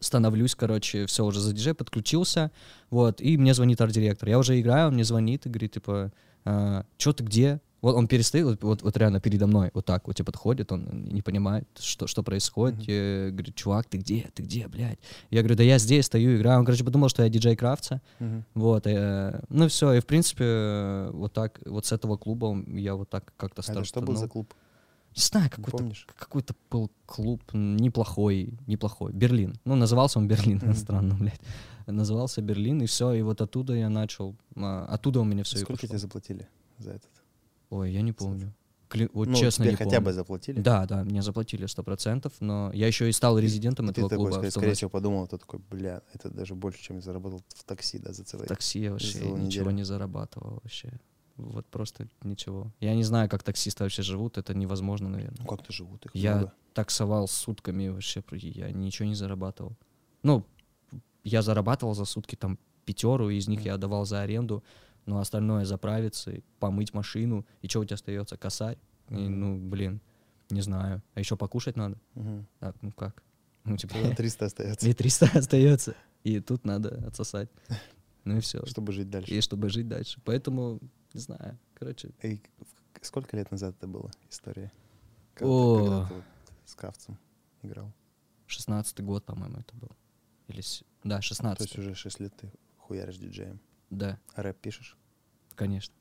[0.00, 2.50] становлюсь, короче, все, уже за диджей подключился,
[2.90, 4.28] вот, и мне звонит арт-директор.
[4.28, 6.12] Я уже играю, он мне звонит и говорит, типа,
[6.44, 7.60] что ты где?
[7.82, 11.04] Вот он перестоит, вот, вот, вот реально передо мной, вот так вот, типа, подходит, он
[11.06, 12.80] не понимает, что, что происходит.
[12.82, 14.98] Я говорю, чувак, ты где, ты где, блядь?
[15.30, 16.58] Я говорю, да я здесь стою, играю.
[16.58, 18.02] Он, короче, подумал, что я диджей Кравца.
[18.18, 18.44] Мгм.
[18.54, 22.96] Вот, э, ну все, и в принципе, э, вот так, вот с этого клуба я
[22.96, 24.52] вот так как-то А это что был за клуб?
[25.16, 29.12] Не знаю, какой-то какой-то был клуб неплохой, неплохой.
[29.12, 29.54] Берлин.
[29.64, 30.74] Ну, назывался он Берлин, Мгм.
[30.74, 31.40] странно, блядь.
[31.86, 34.36] Назывался Берлин, и все, и вот оттуда я начал.
[34.56, 35.88] а, оттуда у меня все и Сколько пошло.
[35.88, 37.10] тебе заплатили за этот?
[37.70, 38.52] Ой, я не помню.
[38.88, 40.04] Кли- Вот ну, честно тебе не хотя помню.
[40.06, 40.60] бы заплатили?
[40.60, 44.10] Да, да, мне заплатили сто процентов, но я еще и стал резидентом И ты этого
[44.10, 44.32] такой, клуба.
[44.34, 47.40] скорее, в скорее том всего, подумал, ты такой, бля, это даже больше, чем я заработал
[47.54, 48.46] в такси, да, за целый.
[48.48, 49.70] такси я вообще ничего неделю.
[49.70, 50.92] не зарабатывал вообще.
[51.40, 52.72] Вот просто ничего.
[52.80, 55.38] Я не знаю, как таксисты вообще живут, это невозможно, наверное.
[55.40, 56.52] Ну как-то живут их Я много.
[56.74, 59.76] таксовал сутками вообще, я ничего не зарабатывал.
[60.22, 60.44] Ну,
[61.24, 63.66] я зарабатывал за сутки там пятеру, из них Мгм.
[63.66, 64.62] я отдавал за аренду,
[65.06, 68.78] но остальное заправиться, и помыть машину, и что у тебя остается, косарь?
[69.08, 69.40] И, Мгм.
[69.40, 70.00] ну, блин,
[70.50, 71.02] не знаю.
[71.14, 71.98] А еще покушать надо?
[72.14, 72.46] Мгм.
[72.60, 73.22] А, ну как?
[73.64, 77.48] Ну, типа, Тогда 300 остается, и 300 остается, и тут надо отсосать.
[78.24, 78.64] Ну и все.
[78.66, 79.32] чтобы жить дальше.
[79.34, 80.20] И чтобы жить дальше.
[80.24, 80.78] Поэтому,
[81.14, 82.40] не знаю, короче, И
[83.02, 84.70] сколько лет назад это была история?
[85.34, 85.76] Когда, ты, О.
[85.78, 86.24] когда ты вот
[86.66, 87.18] с Кравцем
[87.62, 87.92] играл.
[88.48, 89.90] 16-й год, по-моему, это был.
[90.48, 93.60] Или, с- да, То 16 есть уже 6 лет ты хуяришь диджеем.
[93.90, 94.96] Да, А рэп пишешь?
[95.54, 95.94] конечно.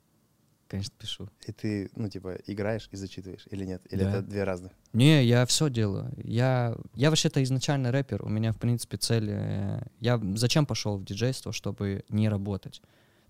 [0.67, 1.29] конечно, пишу.
[1.47, 3.81] И ты, ну, типа, играешь и зачитываешь, или нет?
[3.91, 4.09] Или Да.
[4.09, 4.71] это две разных?
[4.93, 6.11] Не, я все делаю.
[6.17, 8.23] Я, я вообще-то изначально рэпер.
[8.23, 9.29] У меня, в принципе, цель...
[9.31, 12.81] э, Я зачем пошел в диджейство, чтобы не работать?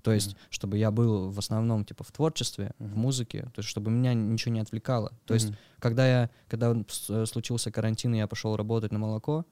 [0.03, 0.37] То есть, Мгм.
[0.49, 2.99] чтобы я был в основном, типа, в творчестве, в Мгм.
[2.99, 5.11] музыке, то есть, чтобы меня ничего не отвлекало.
[5.25, 5.57] То есть, Мгм.
[5.79, 6.73] когда я, когда
[7.09, 9.45] э, случился карантин, и я пошел работать на молоко,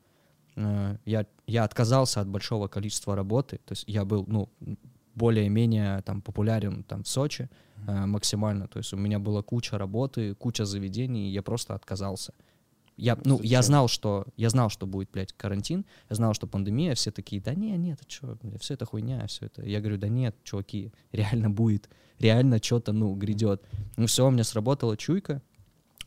[0.56, 4.50] э, я, я отказался от большого количества работы, то есть я был, ну,
[5.16, 7.50] более-менее там популярен там в Сочи
[7.88, 12.34] э, максимально, то есть у меня была куча работы, куча заведений, и я просто отказался.
[12.98, 13.64] Я, ну, я Зачем?
[13.64, 17.54] знал, что я знал, что будет, блядь, карантин, я знал, что пандемия, все такие, да
[17.54, 19.64] не, нет, это что, все это хуйня, все это.
[19.64, 23.62] Я говорю, да нет, чуваки, реально будет, реально что-то, ну, грядет.
[23.98, 25.44] Ну все, у меня сработала чуйка,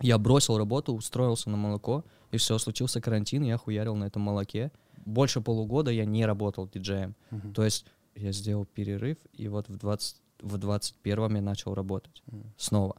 [0.00, 4.72] я бросил работу, устроился на молоко, и все, случился карантин, я хуярил на этом молоке.
[5.07, 7.14] Больше полугода я не работал диджеем.
[7.31, 7.55] Мгм.
[7.55, 12.53] То есть я сделал перерыв, и вот в, 20, в 21 я начал работать Мгм.
[12.57, 12.96] снова.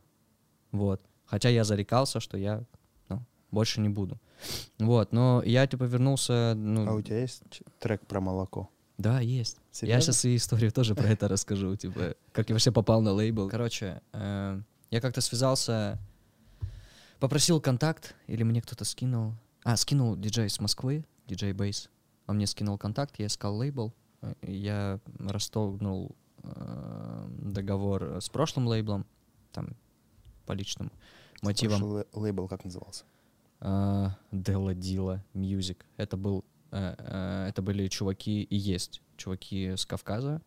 [0.72, 1.02] Вот.
[1.26, 2.64] Хотя я зарекался, что я
[3.52, 4.20] больше не буду.
[4.80, 7.44] Вот, но я типа вернулся, ну, А у тебя есть
[7.80, 8.70] трек про молоко?
[8.98, 9.58] да, есть.
[9.58, 10.02] Я Серьезно?
[10.02, 13.50] сейчас и историю тоже про это расскажу, типа, как я вообще попал на лейбл.
[13.50, 14.62] Короче, э,
[14.92, 15.98] я как-то связался,
[17.20, 19.34] попросил контакт, или мне кто-то скинул.
[19.64, 21.90] А, скинул диджей с Москвы, диджей Бейс.
[22.28, 23.94] Он мне скинул контакт, я искал лейбл.
[24.44, 29.06] Я расторгнул э, договор с прошлым лейблом,
[29.52, 29.70] там,
[30.46, 30.92] по личным
[31.42, 31.80] мотивам.
[31.80, 33.04] Прошлый лейбл как назывался?
[33.62, 35.78] Дела Дила Music.
[35.98, 40.42] Это был, э, э, это были чуваки и есть чуваки с Кавказа.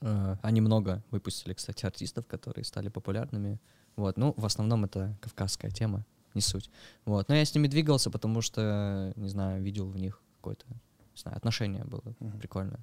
[0.00, 3.60] Э, Они много выпустили, кстати, артистов, которые стали популярными.
[3.96, 6.70] Вот, ну, в основном это кавказская тема, не суть.
[7.06, 11.20] Вот, но я с ними двигался, потому что, не знаю, видел в них какое-то, не
[11.20, 12.38] знаю, отношение было Мгм.
[12.38, 12.80] прикольное.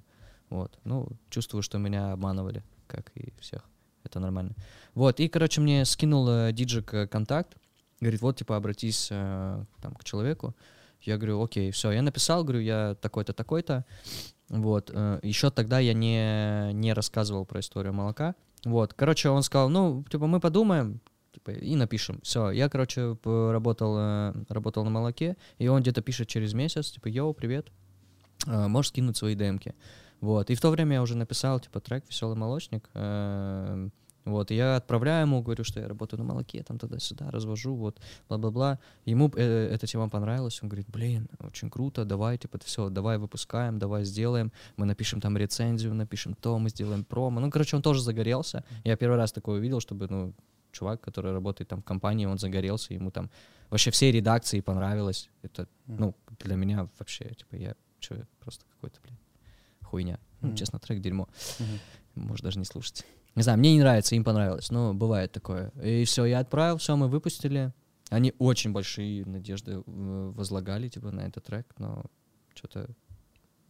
[0.50, 3.62] Вот, ну, чувствую, что меня обманывали, как и всех.
[4.02, 4.54] Это нормально.
[4.94, 7.56] Вот, и, короче, мне скинул э, диджик э, контакт,
[8.00, 10.54] говорит, вот, типа, обратись э, там, к человеку.
[11.00, 13.84] Я говорю, окей, все, я написал, говорю, я такой-то, такой-то.
[14.48, 14.90] Вот,
[15.22, 18.34] еще тогда я не, не рассказывал про историю молока.
[18.64, 21.00] Вот, короче, он сказал, ну, типа, мы подумаем,
[21.32, 22.20] типа, и напишем.
[22.22, 27.08] Все, я, короче, работал, э, работал на молоке, и он где-то пишет через месяц, типа,
[27.08, 27.68] йоу, привет,
[28.46, 29.74] э, можешь скинуть свои демки.
[30.20, 33.88] Вот, и в то время я уже написал, типа, трек «Веселый молочник», э,
[34.24, 38.00] вот, и я отправляю ему, говорю, что я работаю на молоке, там туда-сюда, развожу, вот,
[38.28, 38.78] бла-бла-бла.
[39.04, 43.78] Ему э, эта тема понравилась, он говорит, блин, очень круто, давай, типа, все, давай выпускаем,
[43.78, 47.40] давай сделаем, мы напишем там рецензию, напишем то, мы сделаем промо.
[47.40, 48.64] Ну, короче, он тоже загорелся.
[48.84, 50.34] Я первый раз такое увидел, чтобы, ну,
[50.72, 53.30] чувак, который работает там в компании, он загорелся, ему там
[53.70, 55.30] вообще всей редакции понравилось.
[55.42, 59.18] Это, ну, для меня вообще, типа, я, что, просто какой-то, блин,
[59.82, 60.18] хуйня.
[60.40, 61.28] Ну, честно, трек дерьмо.
[61.58, 62.26] Мгм.
[62.26, 63.04] Может, даже не слушать.
[63.34, 65.70] Не знаю, мне не нравится, им понравилось, но бывает такое.
[65.82, 67.72] И все, я отправил, все, мы выпустили.
[68.10, 72.04] Они очень большие надежды э, возлагали, типа, на этот трек, но
[72.54, 72.88] что-то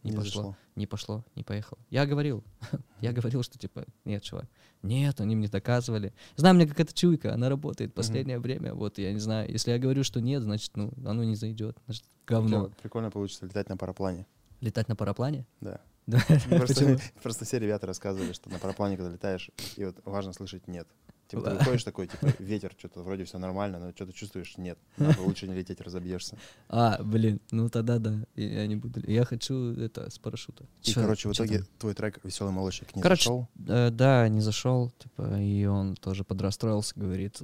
[0.03, 0.57] не, Не пошло, зашло.
[0.75, 1.79] не пошло, не поехало.
[1.89, 2.43] Я говорил,
[3.01, 4.45] я говорил, что, типа, нет, чувак,
[4.83, 6.13] нет, они мне доказывали.
[6.35, 10.03] Знаю, мне какая-то чуйка, она работает последнее время, вот, я не знаю, если я говорю,
[10.03, 12.69] что нет, значит, ну, оно не зайдет, значит, говно.
[12.83, 14.27] Прикольно получится летать на параплане.
[14.61, 15.47] Летать на параплане?
[15.59, 15.81] Да.
[17.21, 20.87] Просто, все ребята рассказывали, что на параплане, когда летаешь, и вот важно слышать «нет».
[21.27, 24.77] Типа ты выходишь такой, типа ветер, что-то вроде все нормально, но что-то чувствуешь «нет».
[24.97, 26.37] Надо лучше не лететь, разобьешься.
[26.69, 29.01] А, блин, ну тогда да, я не буду.
[29.09, 30.65] Я хочу это с парашюта.
[30.83, 31.67] И, Чё- короче, в итоге там?
[31.79, 33.47] твой трек «Веселый молочник» не Короче, зашел.
[33.67, 37.41] Э, да, не зашел, типа, и он тоже подрастроился, говорит,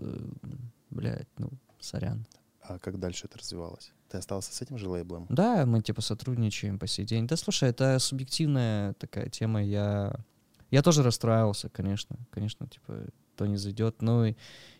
[0.91, 2.27] блядь, ну, сорян.
[2.61, 3.91] А как дальше это развивалось?
[4.11, 5.25] Ты остался с этим же лейблом?
[5.29, 7.27] Да, мы типа сотрудничаем по сей день.
[7.27, 9.63] Да слушай, это субъективная такая тема.
[9.63, 10.13] Я,
[10.69, 12.17] я тоже расстраивался, конечно.
[12.29, 13.05] Конечно, типа,
[13.37, 14.01] то не зайдет.
[14.01, 14.35] Ну и,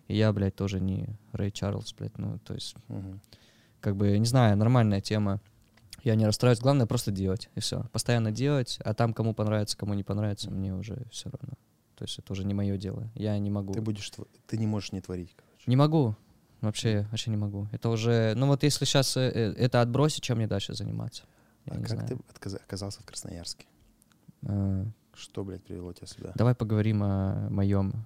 [0.10, 2.18] и я, блядь, тоже не Рэй Чарльз, блядь.
[2.18, 3.22] Ну, то есть, Мгм.
[3.80, 5.40] как бы, не знаю, нормальная тема.
[6.04, 6.60] Я не расстраиваюсь.
[6.60, 7.86] Главное просто делать, и все.
[7.94, 11.56] Постоянно делать, а там кому понравится, кому не понравится, мне уже все равно.
[11.96, 13.10] То есть это уже не мое дело.
[13.16, 13.72] Я не могу.
[13.74, 14.12] Ты будешь,
[14.48, 15.64] ты не можешь не творить, короче.
[15.68, 16.18] Не могу.
[16.62, 17.68] Вообще, вообще не могу.
[17.72, 21.24] Это уже, ну вот если сейчас это отбросить, чем мне дальше заниматься?
[21.66, 22.08] Я А как знаю.
[22.08, 23.66] ты отказа- оказался в Красноярске?
[24.48, 26.32] А, Что, блядь, привело тебя сюда?
[26.36, 28.06] Давай поговорим о моем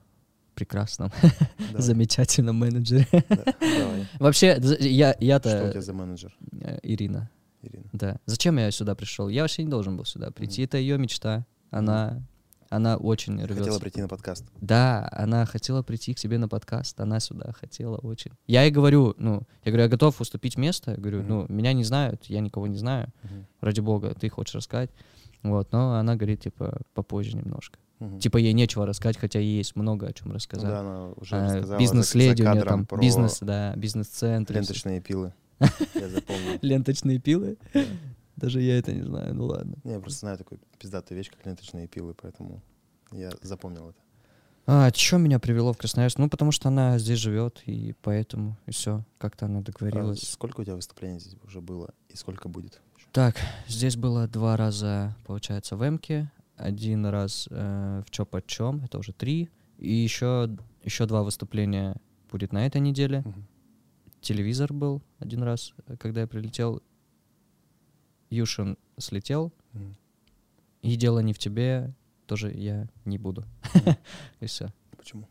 [0.56, 1.12] прекрасном,
[1.58, 3.08] Давай, замечательном менеджере.
[3.30, 3.44] да.
[4.20, 7.30] Вообще, я, Что у я-то тебя за менеджер, э, Ирина.
[7.62, 7.86] Ирина?
[7.94, 8.18] Да.
[8.26, 9.28] Зачем я сюда пришел?
[9.28, 10.62] Я вообще не должен был сюда прийти.
[10.64, 11.46] Это ее мечта.
[11.72, 12.22] Она,
[12.76, 13.80] она очень Хотела рвется.
[13.80, 14.46] прийти на подкаст.
[14.62, 18.32] Да, она хотела прийти к тебе на подкаст, она сюда хотела очень.
[18.48, 21.28] Я ей говорю, ну, я говорю, я готов уступить место, я говорю, Мгм.
[21.30, 23.46] ну, меня не знают, я никого не знаю, Мгм.
[23.62, 24.92] ради бога, ты хочешь рассказать.
[25.44, 27.78] Вот, но она говорит, типа, попозже немножко.
[28.00, 28.20] Мгм.
[28.20, 30.68] Типа ей нечего рассказать, хотя ей есть много о чем Ну рассказать.
[30.70, 34.54] да, она уже А, Бизнес-леди у нее там, про бизнес, да, бизнес-центр.
[34.54, 35.34] ленточные пилы.
[35.96, 36.60] Я запомнил.
[36.62, 37.58] Ленточные пилы?
[38.38, 39.76] Даже я это не знаю, ну ладно.
[39.84, 42.62] Не, Я просто знаю такую пиздатую вещь, как ленточные пилы, поэтому
[43.12, 44.00] я запомнил это.
[44.68, 46.18] А, что меня привело в Красноярск?
[46.18, 50.28] Ну, потому что она здесь живет, и поэтому, и все, как-то она А договорилась.
[50.32, 52.82] сколько у тебя выступлений здесь уже было и сколько будет?
[53.12, 53.36] Так,
[53.68, 59.14] здесь было два раза, получается, в Эмке, один раз э, в Чё Почем, это уже
[59.14, 60.50] три, и еще,
[60.84, 61.96] еще два выступления
[62.32, 63.22] будет на этой неделе.
[63.24, 63.46] Мгм.
[64.22, 66.82] Телевизор был один раз, э, когда я прилетел.
[68.30, 69.96] Юшин слетел, Мгм.
[70.82, 71.94] и дело не в тебе,
[72.28, 73.44] тоже я не буду.
[73.74, 73.96] Мгм.
[74.40, 74.74] И все.
[74.98, 75.28] Почему?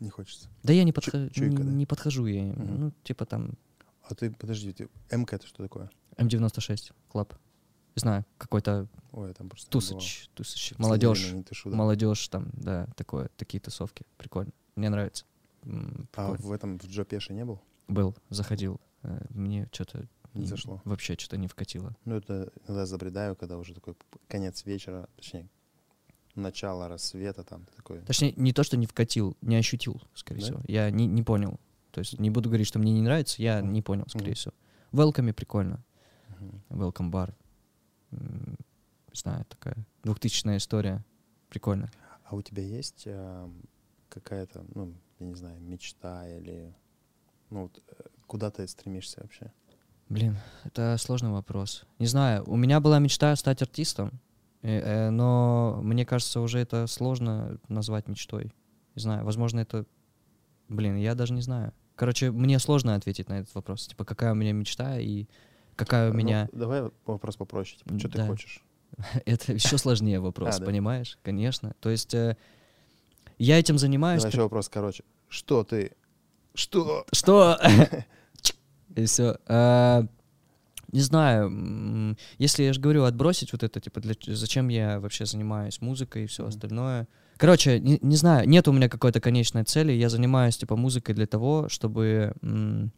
[0.00, 0.48] Не хочется.
[0.62, 1.70] Да я не, подхожу, чуйка, да?
[1.70, 2.48] не подхожу я им.
[2.52, 2.80] Мгм.
[2.80, 3.52] Ну, типа там
[4.08, 5.90] А ты, подожди, ты- МК это что такое?
[6.16, 7.34] М96 клаб.
[7.96, 11.76] Не знаю, какой-то Ой, там просто не тусыч, тусыч, молодежь, не тушу, да.
[11.76, 14.52] молодежь там, да, такое, такие тусовки, прикольно.
[14.76, 15.24] Мне нравится.
[15.62, 16.36] А прикольно.
[16.38, 17.60] в этом, в Джо Пеше не был?
[17.88, 18.80] Был, заходил.
[19.02, 20.80] Э, Мне что-то Не зашло.
[20.84, 21.96] вообще что-то не вкатило.
[22.04, 23.94] Ну, это иногда забредаю, когда уже такой
[24.28, 25.48] конец вечера, точнее,
[26.34, 28.00] начало рассвета там, такой.
[28.02, 30.46] Точнее, не то, что не вкатил, не ощутил, скорее Да?
[30.46, 30.62] всего.
[30.68, 31.58] Я не, не понял.
[31.90, 33.72] То есть не буду говорить, что мне не нравится, я Мгм.
[33.72, 34.34] не понял, скорее Мгм.
[34.34, 34.54] всего.
[34.92, 35.82] Велками прикольно.
[36.28, 36.62] Мгм.
[36.70, 37.34] Welcome бар.
[38.12, 38.56] Не
[39.14, 41.04] знаю, такая двухтысячная история.
[41.48, 41.90] Прикольно.
[42.24, 43.50] А у тебя есть а,
[44.08, 46.72] какая-то, ну, я не знаю, мечта или,
[47.50, 49.52] ну, вот, э, куда ты стремишься вообще?
[50.10, 51.84] Блин, это сложный вопрос.
[52.00, 54.20] Не знаю, у меня была мечта стать артистом,
[54.62, 58.52] э, э, но мне кажется, уже это сложно назвать мечтой.
[58.96, 59.86] Не знаю, возможно, это...
[60.68, 61.72] Блин, я даже не знаю.
[61.94, 63.86] Короче, мне сложно ответить на этот вопрос.
[63.86, 65.26] Типа, какая у меня мечта и
[65.76, 66.48] какая у Ну, меня...
[66.52, 67.78] давай вопрос попроще.
[67.78, 68.26] Типа, что ты Да.
[68.26, 68.64] хочешь?
[69.26, 70.66] Это еще сложнее вопрос, А, да?
[70.66, 71.18] понимаешь?
[71.22, 71.74] Конечно.
[71.80, 72.36] То есть э,
[73.38, 74.22] я этим занимаюсь...
[74.22, 75.04] Давай еще вопрос короче.
[75.28, 75.92] Что ты?
[76.54, 77.06] Что?
[77.12, 77.56] Что?
[78.96, 79.36] И все.
[80.92, 85.80] Не знаю, если я же говорю отбросить вот это, типа, для, зачем я вообще занимаюсь
[85.80, 86.48] музыкой и все Мгм.
[86.48, 87.06] остальное.
[87.36, 89.92] Короче, не, не знаю, нет у меня какой-то конечной цели.
[89.92, 92.32] Я занимаюсь, типа, музыкой для того, чтобы...
[92.42, 92.92] м,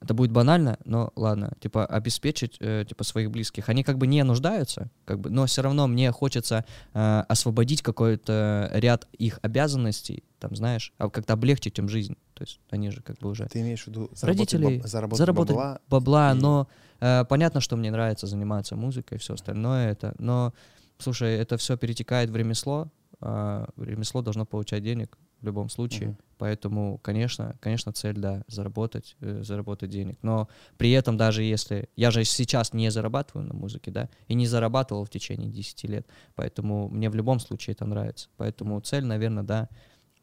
[0.00, 3.68] это будет банально, но ладно, типа, обеспечить, э, типа, своих близких.
[3.68, 8.70] Они как бы не нуждаются, как бы, но все равно мне хочется э, освободить какой-то
[8.74, 12.16] ряд их обязанностей, там, знаешь, а как-то облегчить им жизнь.
[12.34, 15.18] То есть они же как бы уже Ты имеешь в виду заработать, Родителей баб- заработать,
[15.18, 15.80] заработать бабла?
[15.88, 16.68] бабла, и- но
[17.00, 20.52] э, понятно, что мне нравится заниматься музыкой и все остальное это, но
[20.98, 22.88] слушай, это все перетекает в ремесло,
[23.20, 26.18] а ремесло должно получать денег в любом случае, Мгм.
[26.38, 32.10] Поэтому, конечно, конечно, цель, да, заработать, э, заработать денег, но при этом даже если, я
[32.10, 36.88] же сейчас не зарабатываю на музыке, да, и не зарабатывал в течение 10 лет, поэтому
[36.88, 39.68] мне в любом случае это нравится, поэтому цель, наверное, да,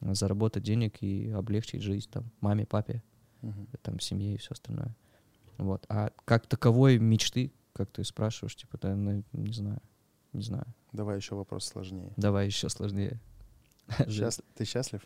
[0.02, 3.04] заработать денег и облегчить жизнь там маме, папе,
[3.42, 3.68] Мгм.
[3.82, 4.96] там, семье и все остальное.
[5.58, 5.86] Вот.
[5.90, 9.82] А как таковой мечты, как ты спрашиваешь, типа, да, ну, не знаю,
[10.34, 10.66] не знаю.
[10.92, 12.12] Давай еще вопрос сложнее.
[12.18, 13.20] Давай еще сложнее.
[14.08, 15.02] Счаст- Ты счастлив?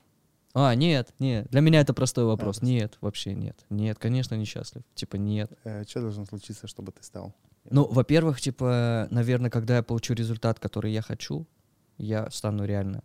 [0.53, 1.47] А, нет, нет.
[1.51, 2.57] Для меня это простой вопрос.
[2.57, 3.65] просто- Нет, вообще нет.
[3.69, 4.83] Нет, конечно, несчастлив.
[4.95, 5.51] Типа, нет.
[5.87, 7.35] что должно случиться, чтобы ты стал?
[7.69, 11.45] Ну, во-первых, типа, наверное, когда я получу результат, который я хочу,
[11.97, 13.03] я стану реально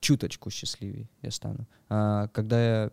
[0.00, 1.66] чуточку счастливее я стану.
[1.88, 2.90] А когда я,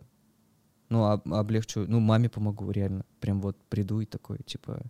[0.88, 3.04] ну, об- облегчу, ну, маме помогу реально.
[3.20, 4.80] Прям вот приду и такой, типа,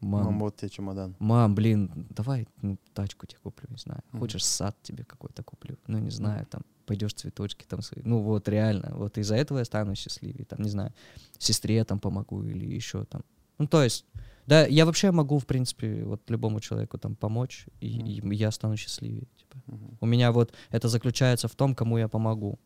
[0.00, 1.16] мам, Мам, вот тебе чемодан.
[1.18, 4.00] Мам, блин, давай ну, тачку тебе куплю, не знаю.
[4.12, 4.20] Мгм.
[4.20, 8.02] Хочешь сад тебе какой-то куплю, ну не знаю, там пойдешь цветочки там свои.
[8.04, 10.92] Ну вот реально, вот из-за этого я стану счастливее, там не знаю,
[11.38, 13.22] сестре там помогу или еще там.
[13.58, 14.04] Ну то есть,
[14.46, 18.76] да, я вообще могу в принципе вот любому человеку там помочь и, и я стану
[18.76, 19.26] счастливее.
[19.36, 19.56] Типа.
[19.66, 19.98] Мгм.
[20.00, 22.58] У меня вот это заключается в том, кому я помогу.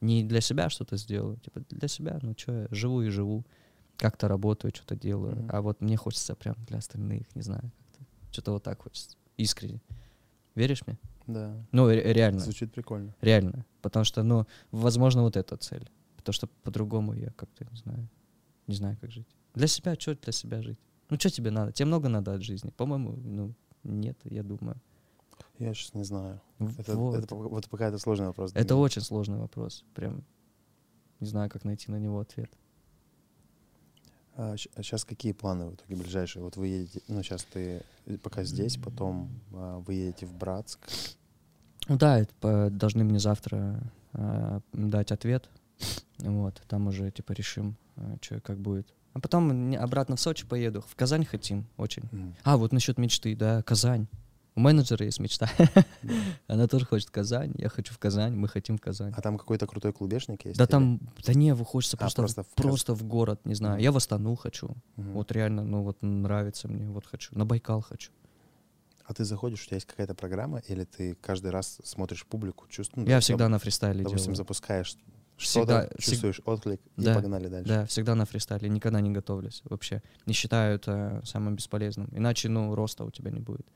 [0.00, 3.44] Не для себя что-то сделаю, типа для себя, ну что, я живу и живу,
[3.96, 5.36] как-то работаю, что-то делаю.
[5.36, 5.48] Мгм.
[5.52, 8.04] А вот мне хочется прям для остальных, не знаю, как-то.
[8.32, 9.16] Что-то вот так хочется.
[9.36, 9.80] Искренне.
[10.54, 10.98] Веришь мне?
[11.26, 11.54] Да.
[11.72, 12.40] Ну, ре- реально.
[12.40, 13.14] Звучит прикольно.
[13.20, 13.64] Реально.
[13.82, 15.88] Потому что, ну, возможно, вот эта цель.
[16.16, 18.08] Потому что по-другому я как-то не знаю.
[18.66, 19.26] Не знаю, как жить.
[19.54, 20.78] Для себя, что для себя жить?
[21.10, 21.72] Ну, что тебе надо?
[21.72, 22.70] Тебе много надо от жизни?
[22.76, 24.76] По-моему, ну, нет, я думаю.
[25.58, 26.40] Я сейчас не знаю.
[26.78, 27.16] Это, вот.
[27.16, 28.52] это, пока- вот пока это сложный вопрос.
[28.54, 29.84] Это очень сложный вопрос.
[29.94, 30.24] Прям
[31.20, 32.50] не знаю, как найти на него ответ.
[34.38, 36.42] А сейчас какие планы в итоге ближайшие?
[36.42, 37.82] Вот вы едете, ну сейчас ты
[38.22, 40.78] пока здесь, потом а, вы едете в Братск.
[41.88, 43.80] Ну да, это должны мне завтра
[44.12, 45.48] а, дать ответ.
[46.18, 47.76] Вот, там уже типа решим,
[48.20, 48.92] что как будет.
[49.14, 50.82] А потом обратно в Сочи поеду.
[50.86, 52.02] В Казань хотим очень.
[52.12, 52.36] Мгм.
[52.44, 54.06] А, вот насчет мечты, да, Казань.
[54.56, 55.48] У менеджера есть мечта.
[56.48, 59.12] Она тоже хочет Казань, я хочу в Казань, мы хотим в Казань.
[59.14, 60.56] А там какой-то крутой клубешник есть?
[60.58, 63.54] Да или- там, да не, вы хочется А, просто, просто в- просто в город, не
[63.54, 63.80] знаю.
[63.82, 64.74] Я в Астану хочу.
[64.96, 65.12] Мгм.
[65.12, 67.36] Вот реально, ну вот нравится мне, вот хочу.
[67.36, 68.10] На Байкал хочу.
[69.04, 73.06] А ты заходишь, у тебя есть какая-то программа, или ты каждый раз смотришь публику, чувствуешь?
[73.08, 74.36] Я всегда на фристайле Допустим, делаю.
[74.36, 74.96] запускаешь
[75.36, 77.68] Всегда- что-то, всег- чувствуешь отклик и Да, погнали дальше.
[77.68, 80.02] Да, всегда на фристайле, никогда не готовлюсь вообще.
[80.24, 82.08] Не считаю это самым бесполезным.
[82.12, 83.66] Иначе, ну, роста у тебя не будет.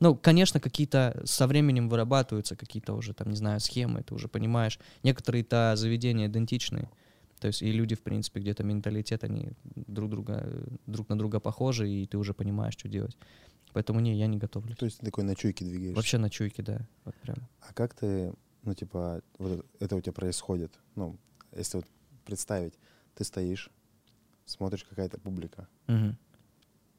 [0.00, 4.78] Ну, конечно, какие-то со временем вырабатываются какие-то уже, там, не знаю, схемы, ты уже понимаешь.
[5.02, 6.88] Некоторые-то заведения идентичные.
[7.40, 10.48] То есть и люди, в принципе, где-то менталитет, они друг, друга,
[10.86, 13.16] друг на друга похожи, и ты уже понимаешь, что делать.
[13.72, 14.76] Поэтому не, я не готовлюсь.
[14.76, 15.96] То есть ты такой на чуйке двигаешься.
[15.96, 16.80] Вообще на чуйке, да.
[17.04, 17.36] Вот прям.
[17.60, 18.32] А как ты,
[18.62, 20.72] ну, типа, вот это, у тебя происходит?
[20.96, 21.16] Ну,
[21.56, 21.86] если вот
[22.24, 22.74] представить,
[23.14, 23.70] ты стоишь,
[24.46, 26.16] смотришь какая-то публика, Мгм.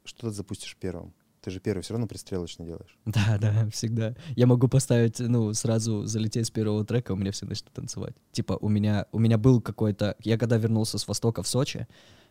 [0.06, 1.14] что ты запустишь первым?
[1.50, 2.96] Ты же первый все равно пристрелочно делаешь.
[3.06, 4.14] Да, да, всегда.
[4.36, 8.14] Я могу поставить, ну, сразу залететь с первого трека, у меня все начнут танцевать.
[8.32, 10.16] Типа, у меня, у меня был какой-то...
[10.20, 11.88] Я когда вернулся с Востока в Сочи,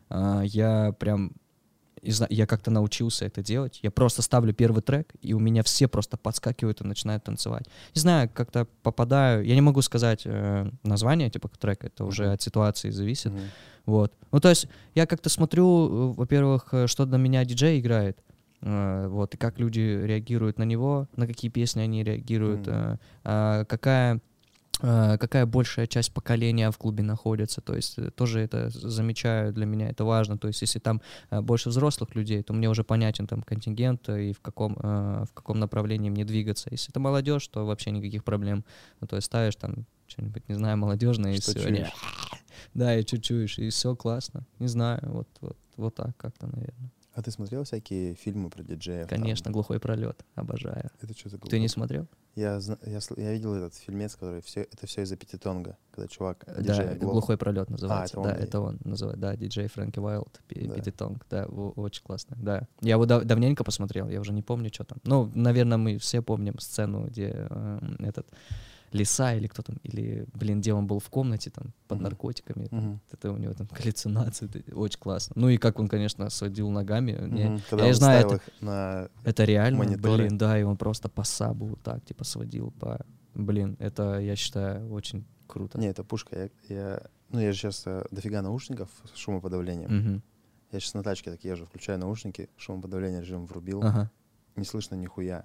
[0.09, 1.33] а, я прям...
[2.01, 3.81] не знаю, Я как-то научился это делать.
[3.83, 7.67] Я просто ставлю первый трек, и у меня все просто подскакивают и начинают танцевать.
[7.97, 9.45] Не знаю, как-то попадаю...
[9.45, 13.33] Я не могу сказать э, название, типа, трека, это уже от ситуации зависит.
[13.33, 13.41] Мгм.
[13.85, 14.13] Вот.
[14.31, 18.19] Ну, то есть я как-то смотрю, э, во-первых, э, что на меня диджей играет,
[18.61, 24.21] вот, и как люди реагируют на него, на какие песни они реагируют, э, а, какая
[24.81, 29.65] э, какая большая часть поколения в клубе находится, то есть э, тоже это замечаю, для
[29.65, 31.01] меня это важно, то есть если там
[31.31, 35.25] э, больше взрослых людей, то мне уже понятен там контингент э, и в каком, э,
[35.31, 36.69] в каком направлении мне двигаться.
[36.71, 38.65] Если это молодежь, то вообще никаких проблем,
[39.01, 41.65] ну, то есть ставишь там что-нибудь, не знаю, молодежное, и чуешь?
[41.65, 41.87] они
[42.75, 44.45] да, и чуть чуешь, и все классно.
[44.59, 46.91] Не знаю, вот, вот, вот так как-то, наверное.
[47.19, 49.09] А ты смотрел всякие фильмы про диджеев?
[49.09, 49.19] там?
[49.21, 50.89] Конечно, глухой пролет, обожаю.
[51.03, 52.07] Это что за Ты не смотрел?
[52.37, 56.85] Я, я, я видел этот фильмец, который все, это все из-за пятитонга, когда чувак, диджей
[56.85, 57.13] Да, оглох.
[57.15, 58.13] глухой пролет называется.
[58.15, 58.45] это он, да, да?
[58.45, 59.19] это он называет.
[59.19, 60.75] Да, диджей Фрэнки Уайлд, Да.
[60.77, 61.27] Пятитонг.
[61.29, 62.37] Да, очень классно.
[62.41, 62.69] Да.
[62.83, 64.99] Я его дав- давненько посмотрел, я уже не помню, что там.
[65.03, 68.29] Ну, наверное, мы все помним сцену, где э, этот
[68.93, 72.05] лиса или кто там, или, блин, где он был в комнате там под Мгм.
[72.05, 72.67] наркотиками.
[72.67, 73.01] там, Мгм.
[73.13, 74.47] Это у него там галлюцинации.
[74.47, 75.35] это очень классно.
[75.37, 77.13] Ну и как он, конечно, сводил ногами.
[77.71, 79.09] Когда я он знаю, это- их на...
[79.25, 80.25] Это реально, мониторы.
[80.25, 83.05] блин, да, и он просто по сабу вот так, типа, сводил по...
[83.35, 85.79] Блин, это, я считаю, очень круто.
[85.79, 86.51] Не, это пушка.
[86.69, 89.97] Я, я- ну, я же сейчас дофига наушников с шумоподавлением.
[89.97, 90.23] Мгм.
[90.73, 94.11] Я сейчас на тачке так езжу, включаю наушники, шумоподавление режим врубил, Ага.
[94.57, 95.45] не слышно нихуя.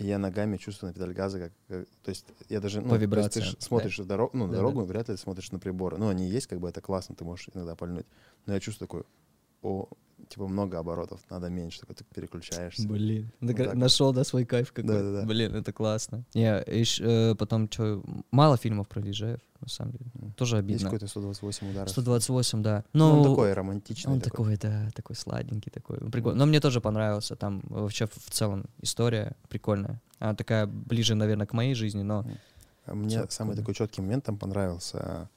[0.00, 3.18] И я ногами чувствую на педаль газа, как, как- то есть я даже, ну, то
[3.18, 3.46] есть ты да.
[3.60, 5.98] смотришь в дорогу, ну, на Да, дорогу, вряд ли ты смотришь на приборы.
[5.98, 8.06] Ну, они есть, как бы это классно, ты можешь иногда пальнуть.
[8.46, 9.02] Но я чувствую такой,
[9.62, 9.88] о,
[10.28, 12.86] типа много оборотов, надо меньше, такой ты переключаешься.
[12.86, 13.74] Блин, Вот так вот.
[13.76, 14.88] нашел, да, свой кайф какой.
[14.94, 15.26] Да-да-да.
[15.26, 16.24] Блин, это классно.
[16.34, 20.10] Не, ещё, э, потом что, мало фильмов про диджеев, на самом деле.
[20.36, 20.84] Тоже Есть обидно.
[20.84, 21.90] какой-то 128 ударов.
[21.90, 22.84] 128, да.
[22.92, 24.12] Ну, Ну, он такой романтичный.
[24.12, 24.56] Он такой.
[24.56, 25.98] такой, да, такой сладенький такой.
[25.98, 26.38] Прикольно.
[26.38, 27.34] Но мне тоже понравился.
[27.36, 30.00] Там вообще в целом история прикольная.
[30.20, 32.24] Она такая ближе, наверное, к моей жизни, но...
[32.86, 35.28] А Мне Всё самый такой четкий момент там понравился, а,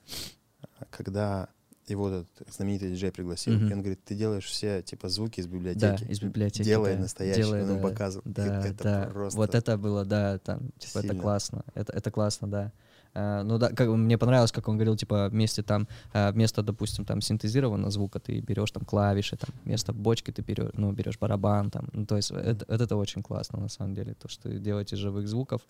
[0.89, 1.49] когда
[1.87, 3.67] его этот знаменитый диджей пригласил, Мгм.
[3.69, 6.03] и он говорит, ты делаешь все типа звуки из Да, библиотеки.
[6.11, 6.63] из библиотеки.
[6.65, 7.01] Делай да.
[7.01, 8.23] настоящий, Делай, он ему да, показывал.
[8.25, 9.09] Да, это да.
[9.11, 11.63] просто Вот это было, да, там, типа, это классно.
[11.73, 12.71] Это, это классно, да.
[13.15, 17.05] А, ну да, как, мне понравилось, как он говорил, типа, вместе там, а, вместо, допустим,
[17.05, 21.69] там синтезированного звука ты берешь там клавиши, там, вместо бочки ты берешь, ну, берешь барабан,
[21.69, 24.97] там, ну, то есть это, это, очень классно, на самом деле, то, что делать из
[24.97, 25.61] живых звуков.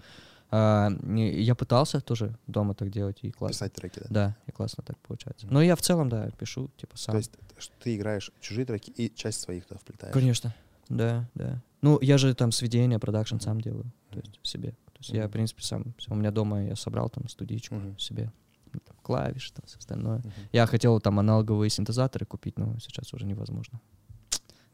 [0.51, 3.53] А, я пытался тоже дома так делать, и классно.
[3.53, 4.07] писать треки, да?
[4.09, 5.47] Да, и классно так получается.
[5.49, 7.13] Но я в целом, да, пишу, типа, сам.
[7.13, 10.13] То есть что ты играешь чужие треки и часть своих туда вплетаешь.
[10.13, 10.53] Конечно,
[10.89, 11.61] да, да.
[11.81, 14.75] Ну, я же там сведения, продакшн сам делаю, то есть себе.
[15.03, 15.29] Есть я, Мгм.
[15.29, 17.99] в принципе, сам, у меня дома я собрал там студичку Мгм.
[17.99, 18.31] себе,
[18.71, 20.19] ну, там, клавиши, там, все остальное.
[20.19, 20.31] Мгм.
[20.53, 23.81] Я хотел там аналоговые синтезаторы купить, но сейчас уже невозможно.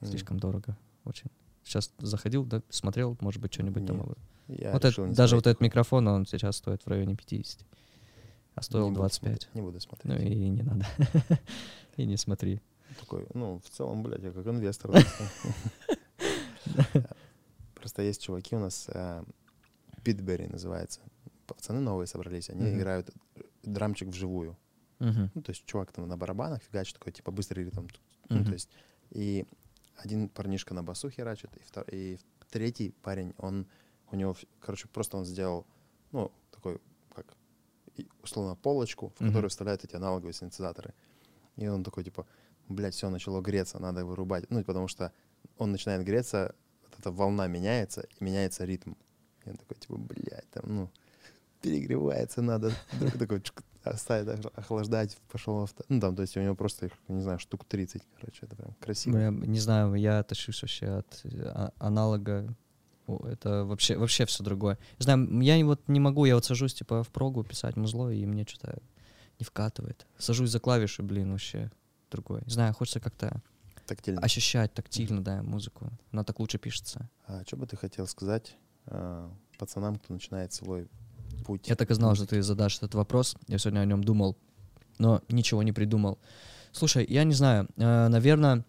[0.01, 0.09] Мгм.
[0.11, 1.31] Слишком дорого, очень.
[1.63, 4.03] Сейчас заходил, да, смотрел, может быть, что-нибудь там.
[4.47, 7.65] Я вот это, даже вот этот микрофон, он сейчас стоит в районе 50,
[8.55, 9.41] а стоил Не буду 25.
[9.41, 10.05] смотреть, Не буду смотреть.
[10.13, 10.85] Ну и не надо.
[11.97, 12.61] И не смотри.
[12.99, 14.91] Такой, ну, в целом, блядь, я как инвестор.
[17.75, 19.23] Просто есть чуваки у нас, э,
[19.99, 21.01] Питбери называется.
[21.47, 22.77] Пацаны новые собрались, они Мгм.
[22.77, 23.09] играют
[23.63, 24.57] драмчик вживую.
[24.99, 25.31] Мгм.
[25.33, 27.87] Ну, то есть чувак там на барабанах фигачит, такой, типа, быстрый ритм.
[28.29, 28.45] Ну, Мгм.
[28.45, 28.69] то есть,
[29.11, 29.45] и
[29.95, 32.19] один парнишка на басу херачит, и, втор- и
[32.49, 33.65] третий парень, он,
[34.11, 35.65] у него, короче, просто он сделал,
[36.11, 36.79] ну, такой,
[37.15, 37.25] как,
[38.23, 39.29] условно, полочку, в Мгм.
[39.29, 40.93] которую вставляют эти аналоговые синтезаторы.
[41.57, 42.25] И он такой, типа,
[42.67, 44.49] блядь, все начало греться, надо вырубать.
[44.49, 45.11] Ну, потому что
[45.57, 48.93] он начинает греться, вот эта волна меняется, и меняется ритм.
[49.49, 50.89] Он такой, типа, блядь, там, ну,
[51.61, 52.71] перегревается, надо.
[52.99, 53.41] Друг такой
[53.83, 55.83] оставить охла- охлаждать, пошел авто.
[55.89, 58.73] Ну, там, то есть у него просто их, не знаю, штук 30, короче, это прям
[58.79, 59.13] красиво.
[59.13, 62.55] Бля, не знаю, я тащусь вообще от а- аналога.
[63.23, 64.77] Это вообще, вообще все другое.
[64.99, 68.23] Не знаю, я вот не могу, я вот сажусь, типа, в прогу писать музло, и
[68.25, 68.77] мне что-то
[69.39, 70.05] не вкатывает.
[70.17, 71.71] Сажусь за клавиши, блин, вообще
[72.11, 72.43] другое.
[72.45, 73.41] Не знаю, хочется как-то
[73.87, 74.21] Тактильно.
[74.21, 75.89] ощущать тактильно, да, музыку.
[76.11, 77.09] Она так лучше пишется.
[77.25, 78.55] А что бы ты хотел сказать
[78.89, 80.87] а, пацанам, кто начинает свой
[81.45, 81.67] путь?
[81.67, 83.35] Я так и знал, что ты задашь этот вопрос.
[83.47, 84.37] Я сегодня о нем думал,
[84.97, 86.19] но ничего не придумал.
[86.71, 88.63] Слушай, я не знаю, наверное,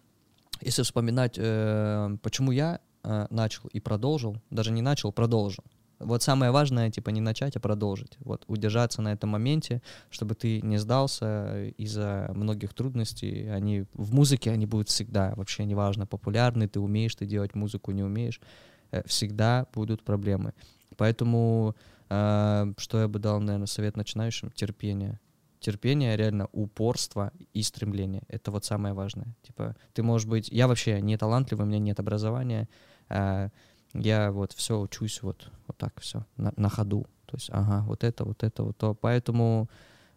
[0.61, 5.63] если вспоминать, э, почему я э, начал и продолжил, даже не начал, продолжил.
[5.99, 8.17] Вот самое важное, типа, не начать, а продолжить.
[8.19, 13.47] Вот, удержаться на этом моменте, чтобы ты не сдался из-за многих трудностей.
[13.47, 18.03] Они в музыке, они будут всегда, вообще неважно, популярны, ты умеешь ты делать музыку, не
[18.03, 18.70] умеешь, э,
[19.05, 20.53] всегда будут проблемы.
[20.97, 21.75] Поэтому,
[22.09, 24.51] э, что я бы дал, наверное, совет начинающим?
[24.51, 25.19] Терпение.
[25.59, 28.23] Терпение, реально упорство и стремление.
[28.27, 29.35] Это вот самое важное.
[29.43, 30.49] Типа, ты можешь быть...
[30.49, 32.67] Я вообще не талантливый, у меня нет образования.
[33.09, 33.49] э,
[33.93, 37.05] я вот все учусь вот, вот так все, на, на ходу.
[37.25, 38.93] То есть, ага, вот это, вот это, вот то.
[38.93, 39.69] Поэтому,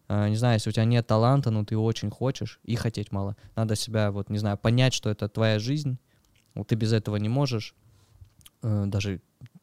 [0.07, 3.35] э, не знаю, если у тебя нет таланта, но ты очень хочешь, и хотеть мало.
[3.55, 5.97] Надо себя, вот, не знаю, понять, что это твоя жизнь.
[6.53, 7.75] Вот ты без этого не можешь.
[8.65, 9.21] Э, даже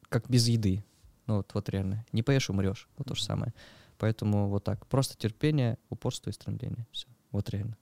[0.09, 0.83] как без еды.
[1.27, 2.05] Ну вот, вот реально.
[2.11, 2.87] Не поешь, умрешь.
[2.97, 3.53] Вот то же самое.
[3.97, 4.85] Поэтому вот так.
[4.87, 6.87] Просто терпение, упорство и стремление.
[6.91, 7.07] Все.
[7.31, 7.77] Вот реально.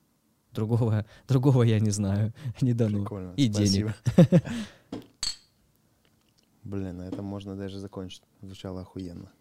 [0.51, 2.33] Другого, другого я не знаю.
[2.61, 2.99] Не дано.
[2.99, 3.95] Прикольно, И денег.
[4.05, 4.41] спасибо.
[6.63, 8.23] Блин, на этом можно даже закончить.
[8.41, 9.31] Звучало охуенно.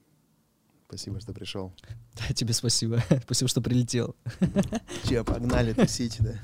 [0.88, 1.72] Спасибо, что пришел.
[2.14, 3.00] Да, тебе спасибо.
[3.22, 4.16] Спасибо, что прилетел.
[5.04, 6.40] Че, погнали тусить, да?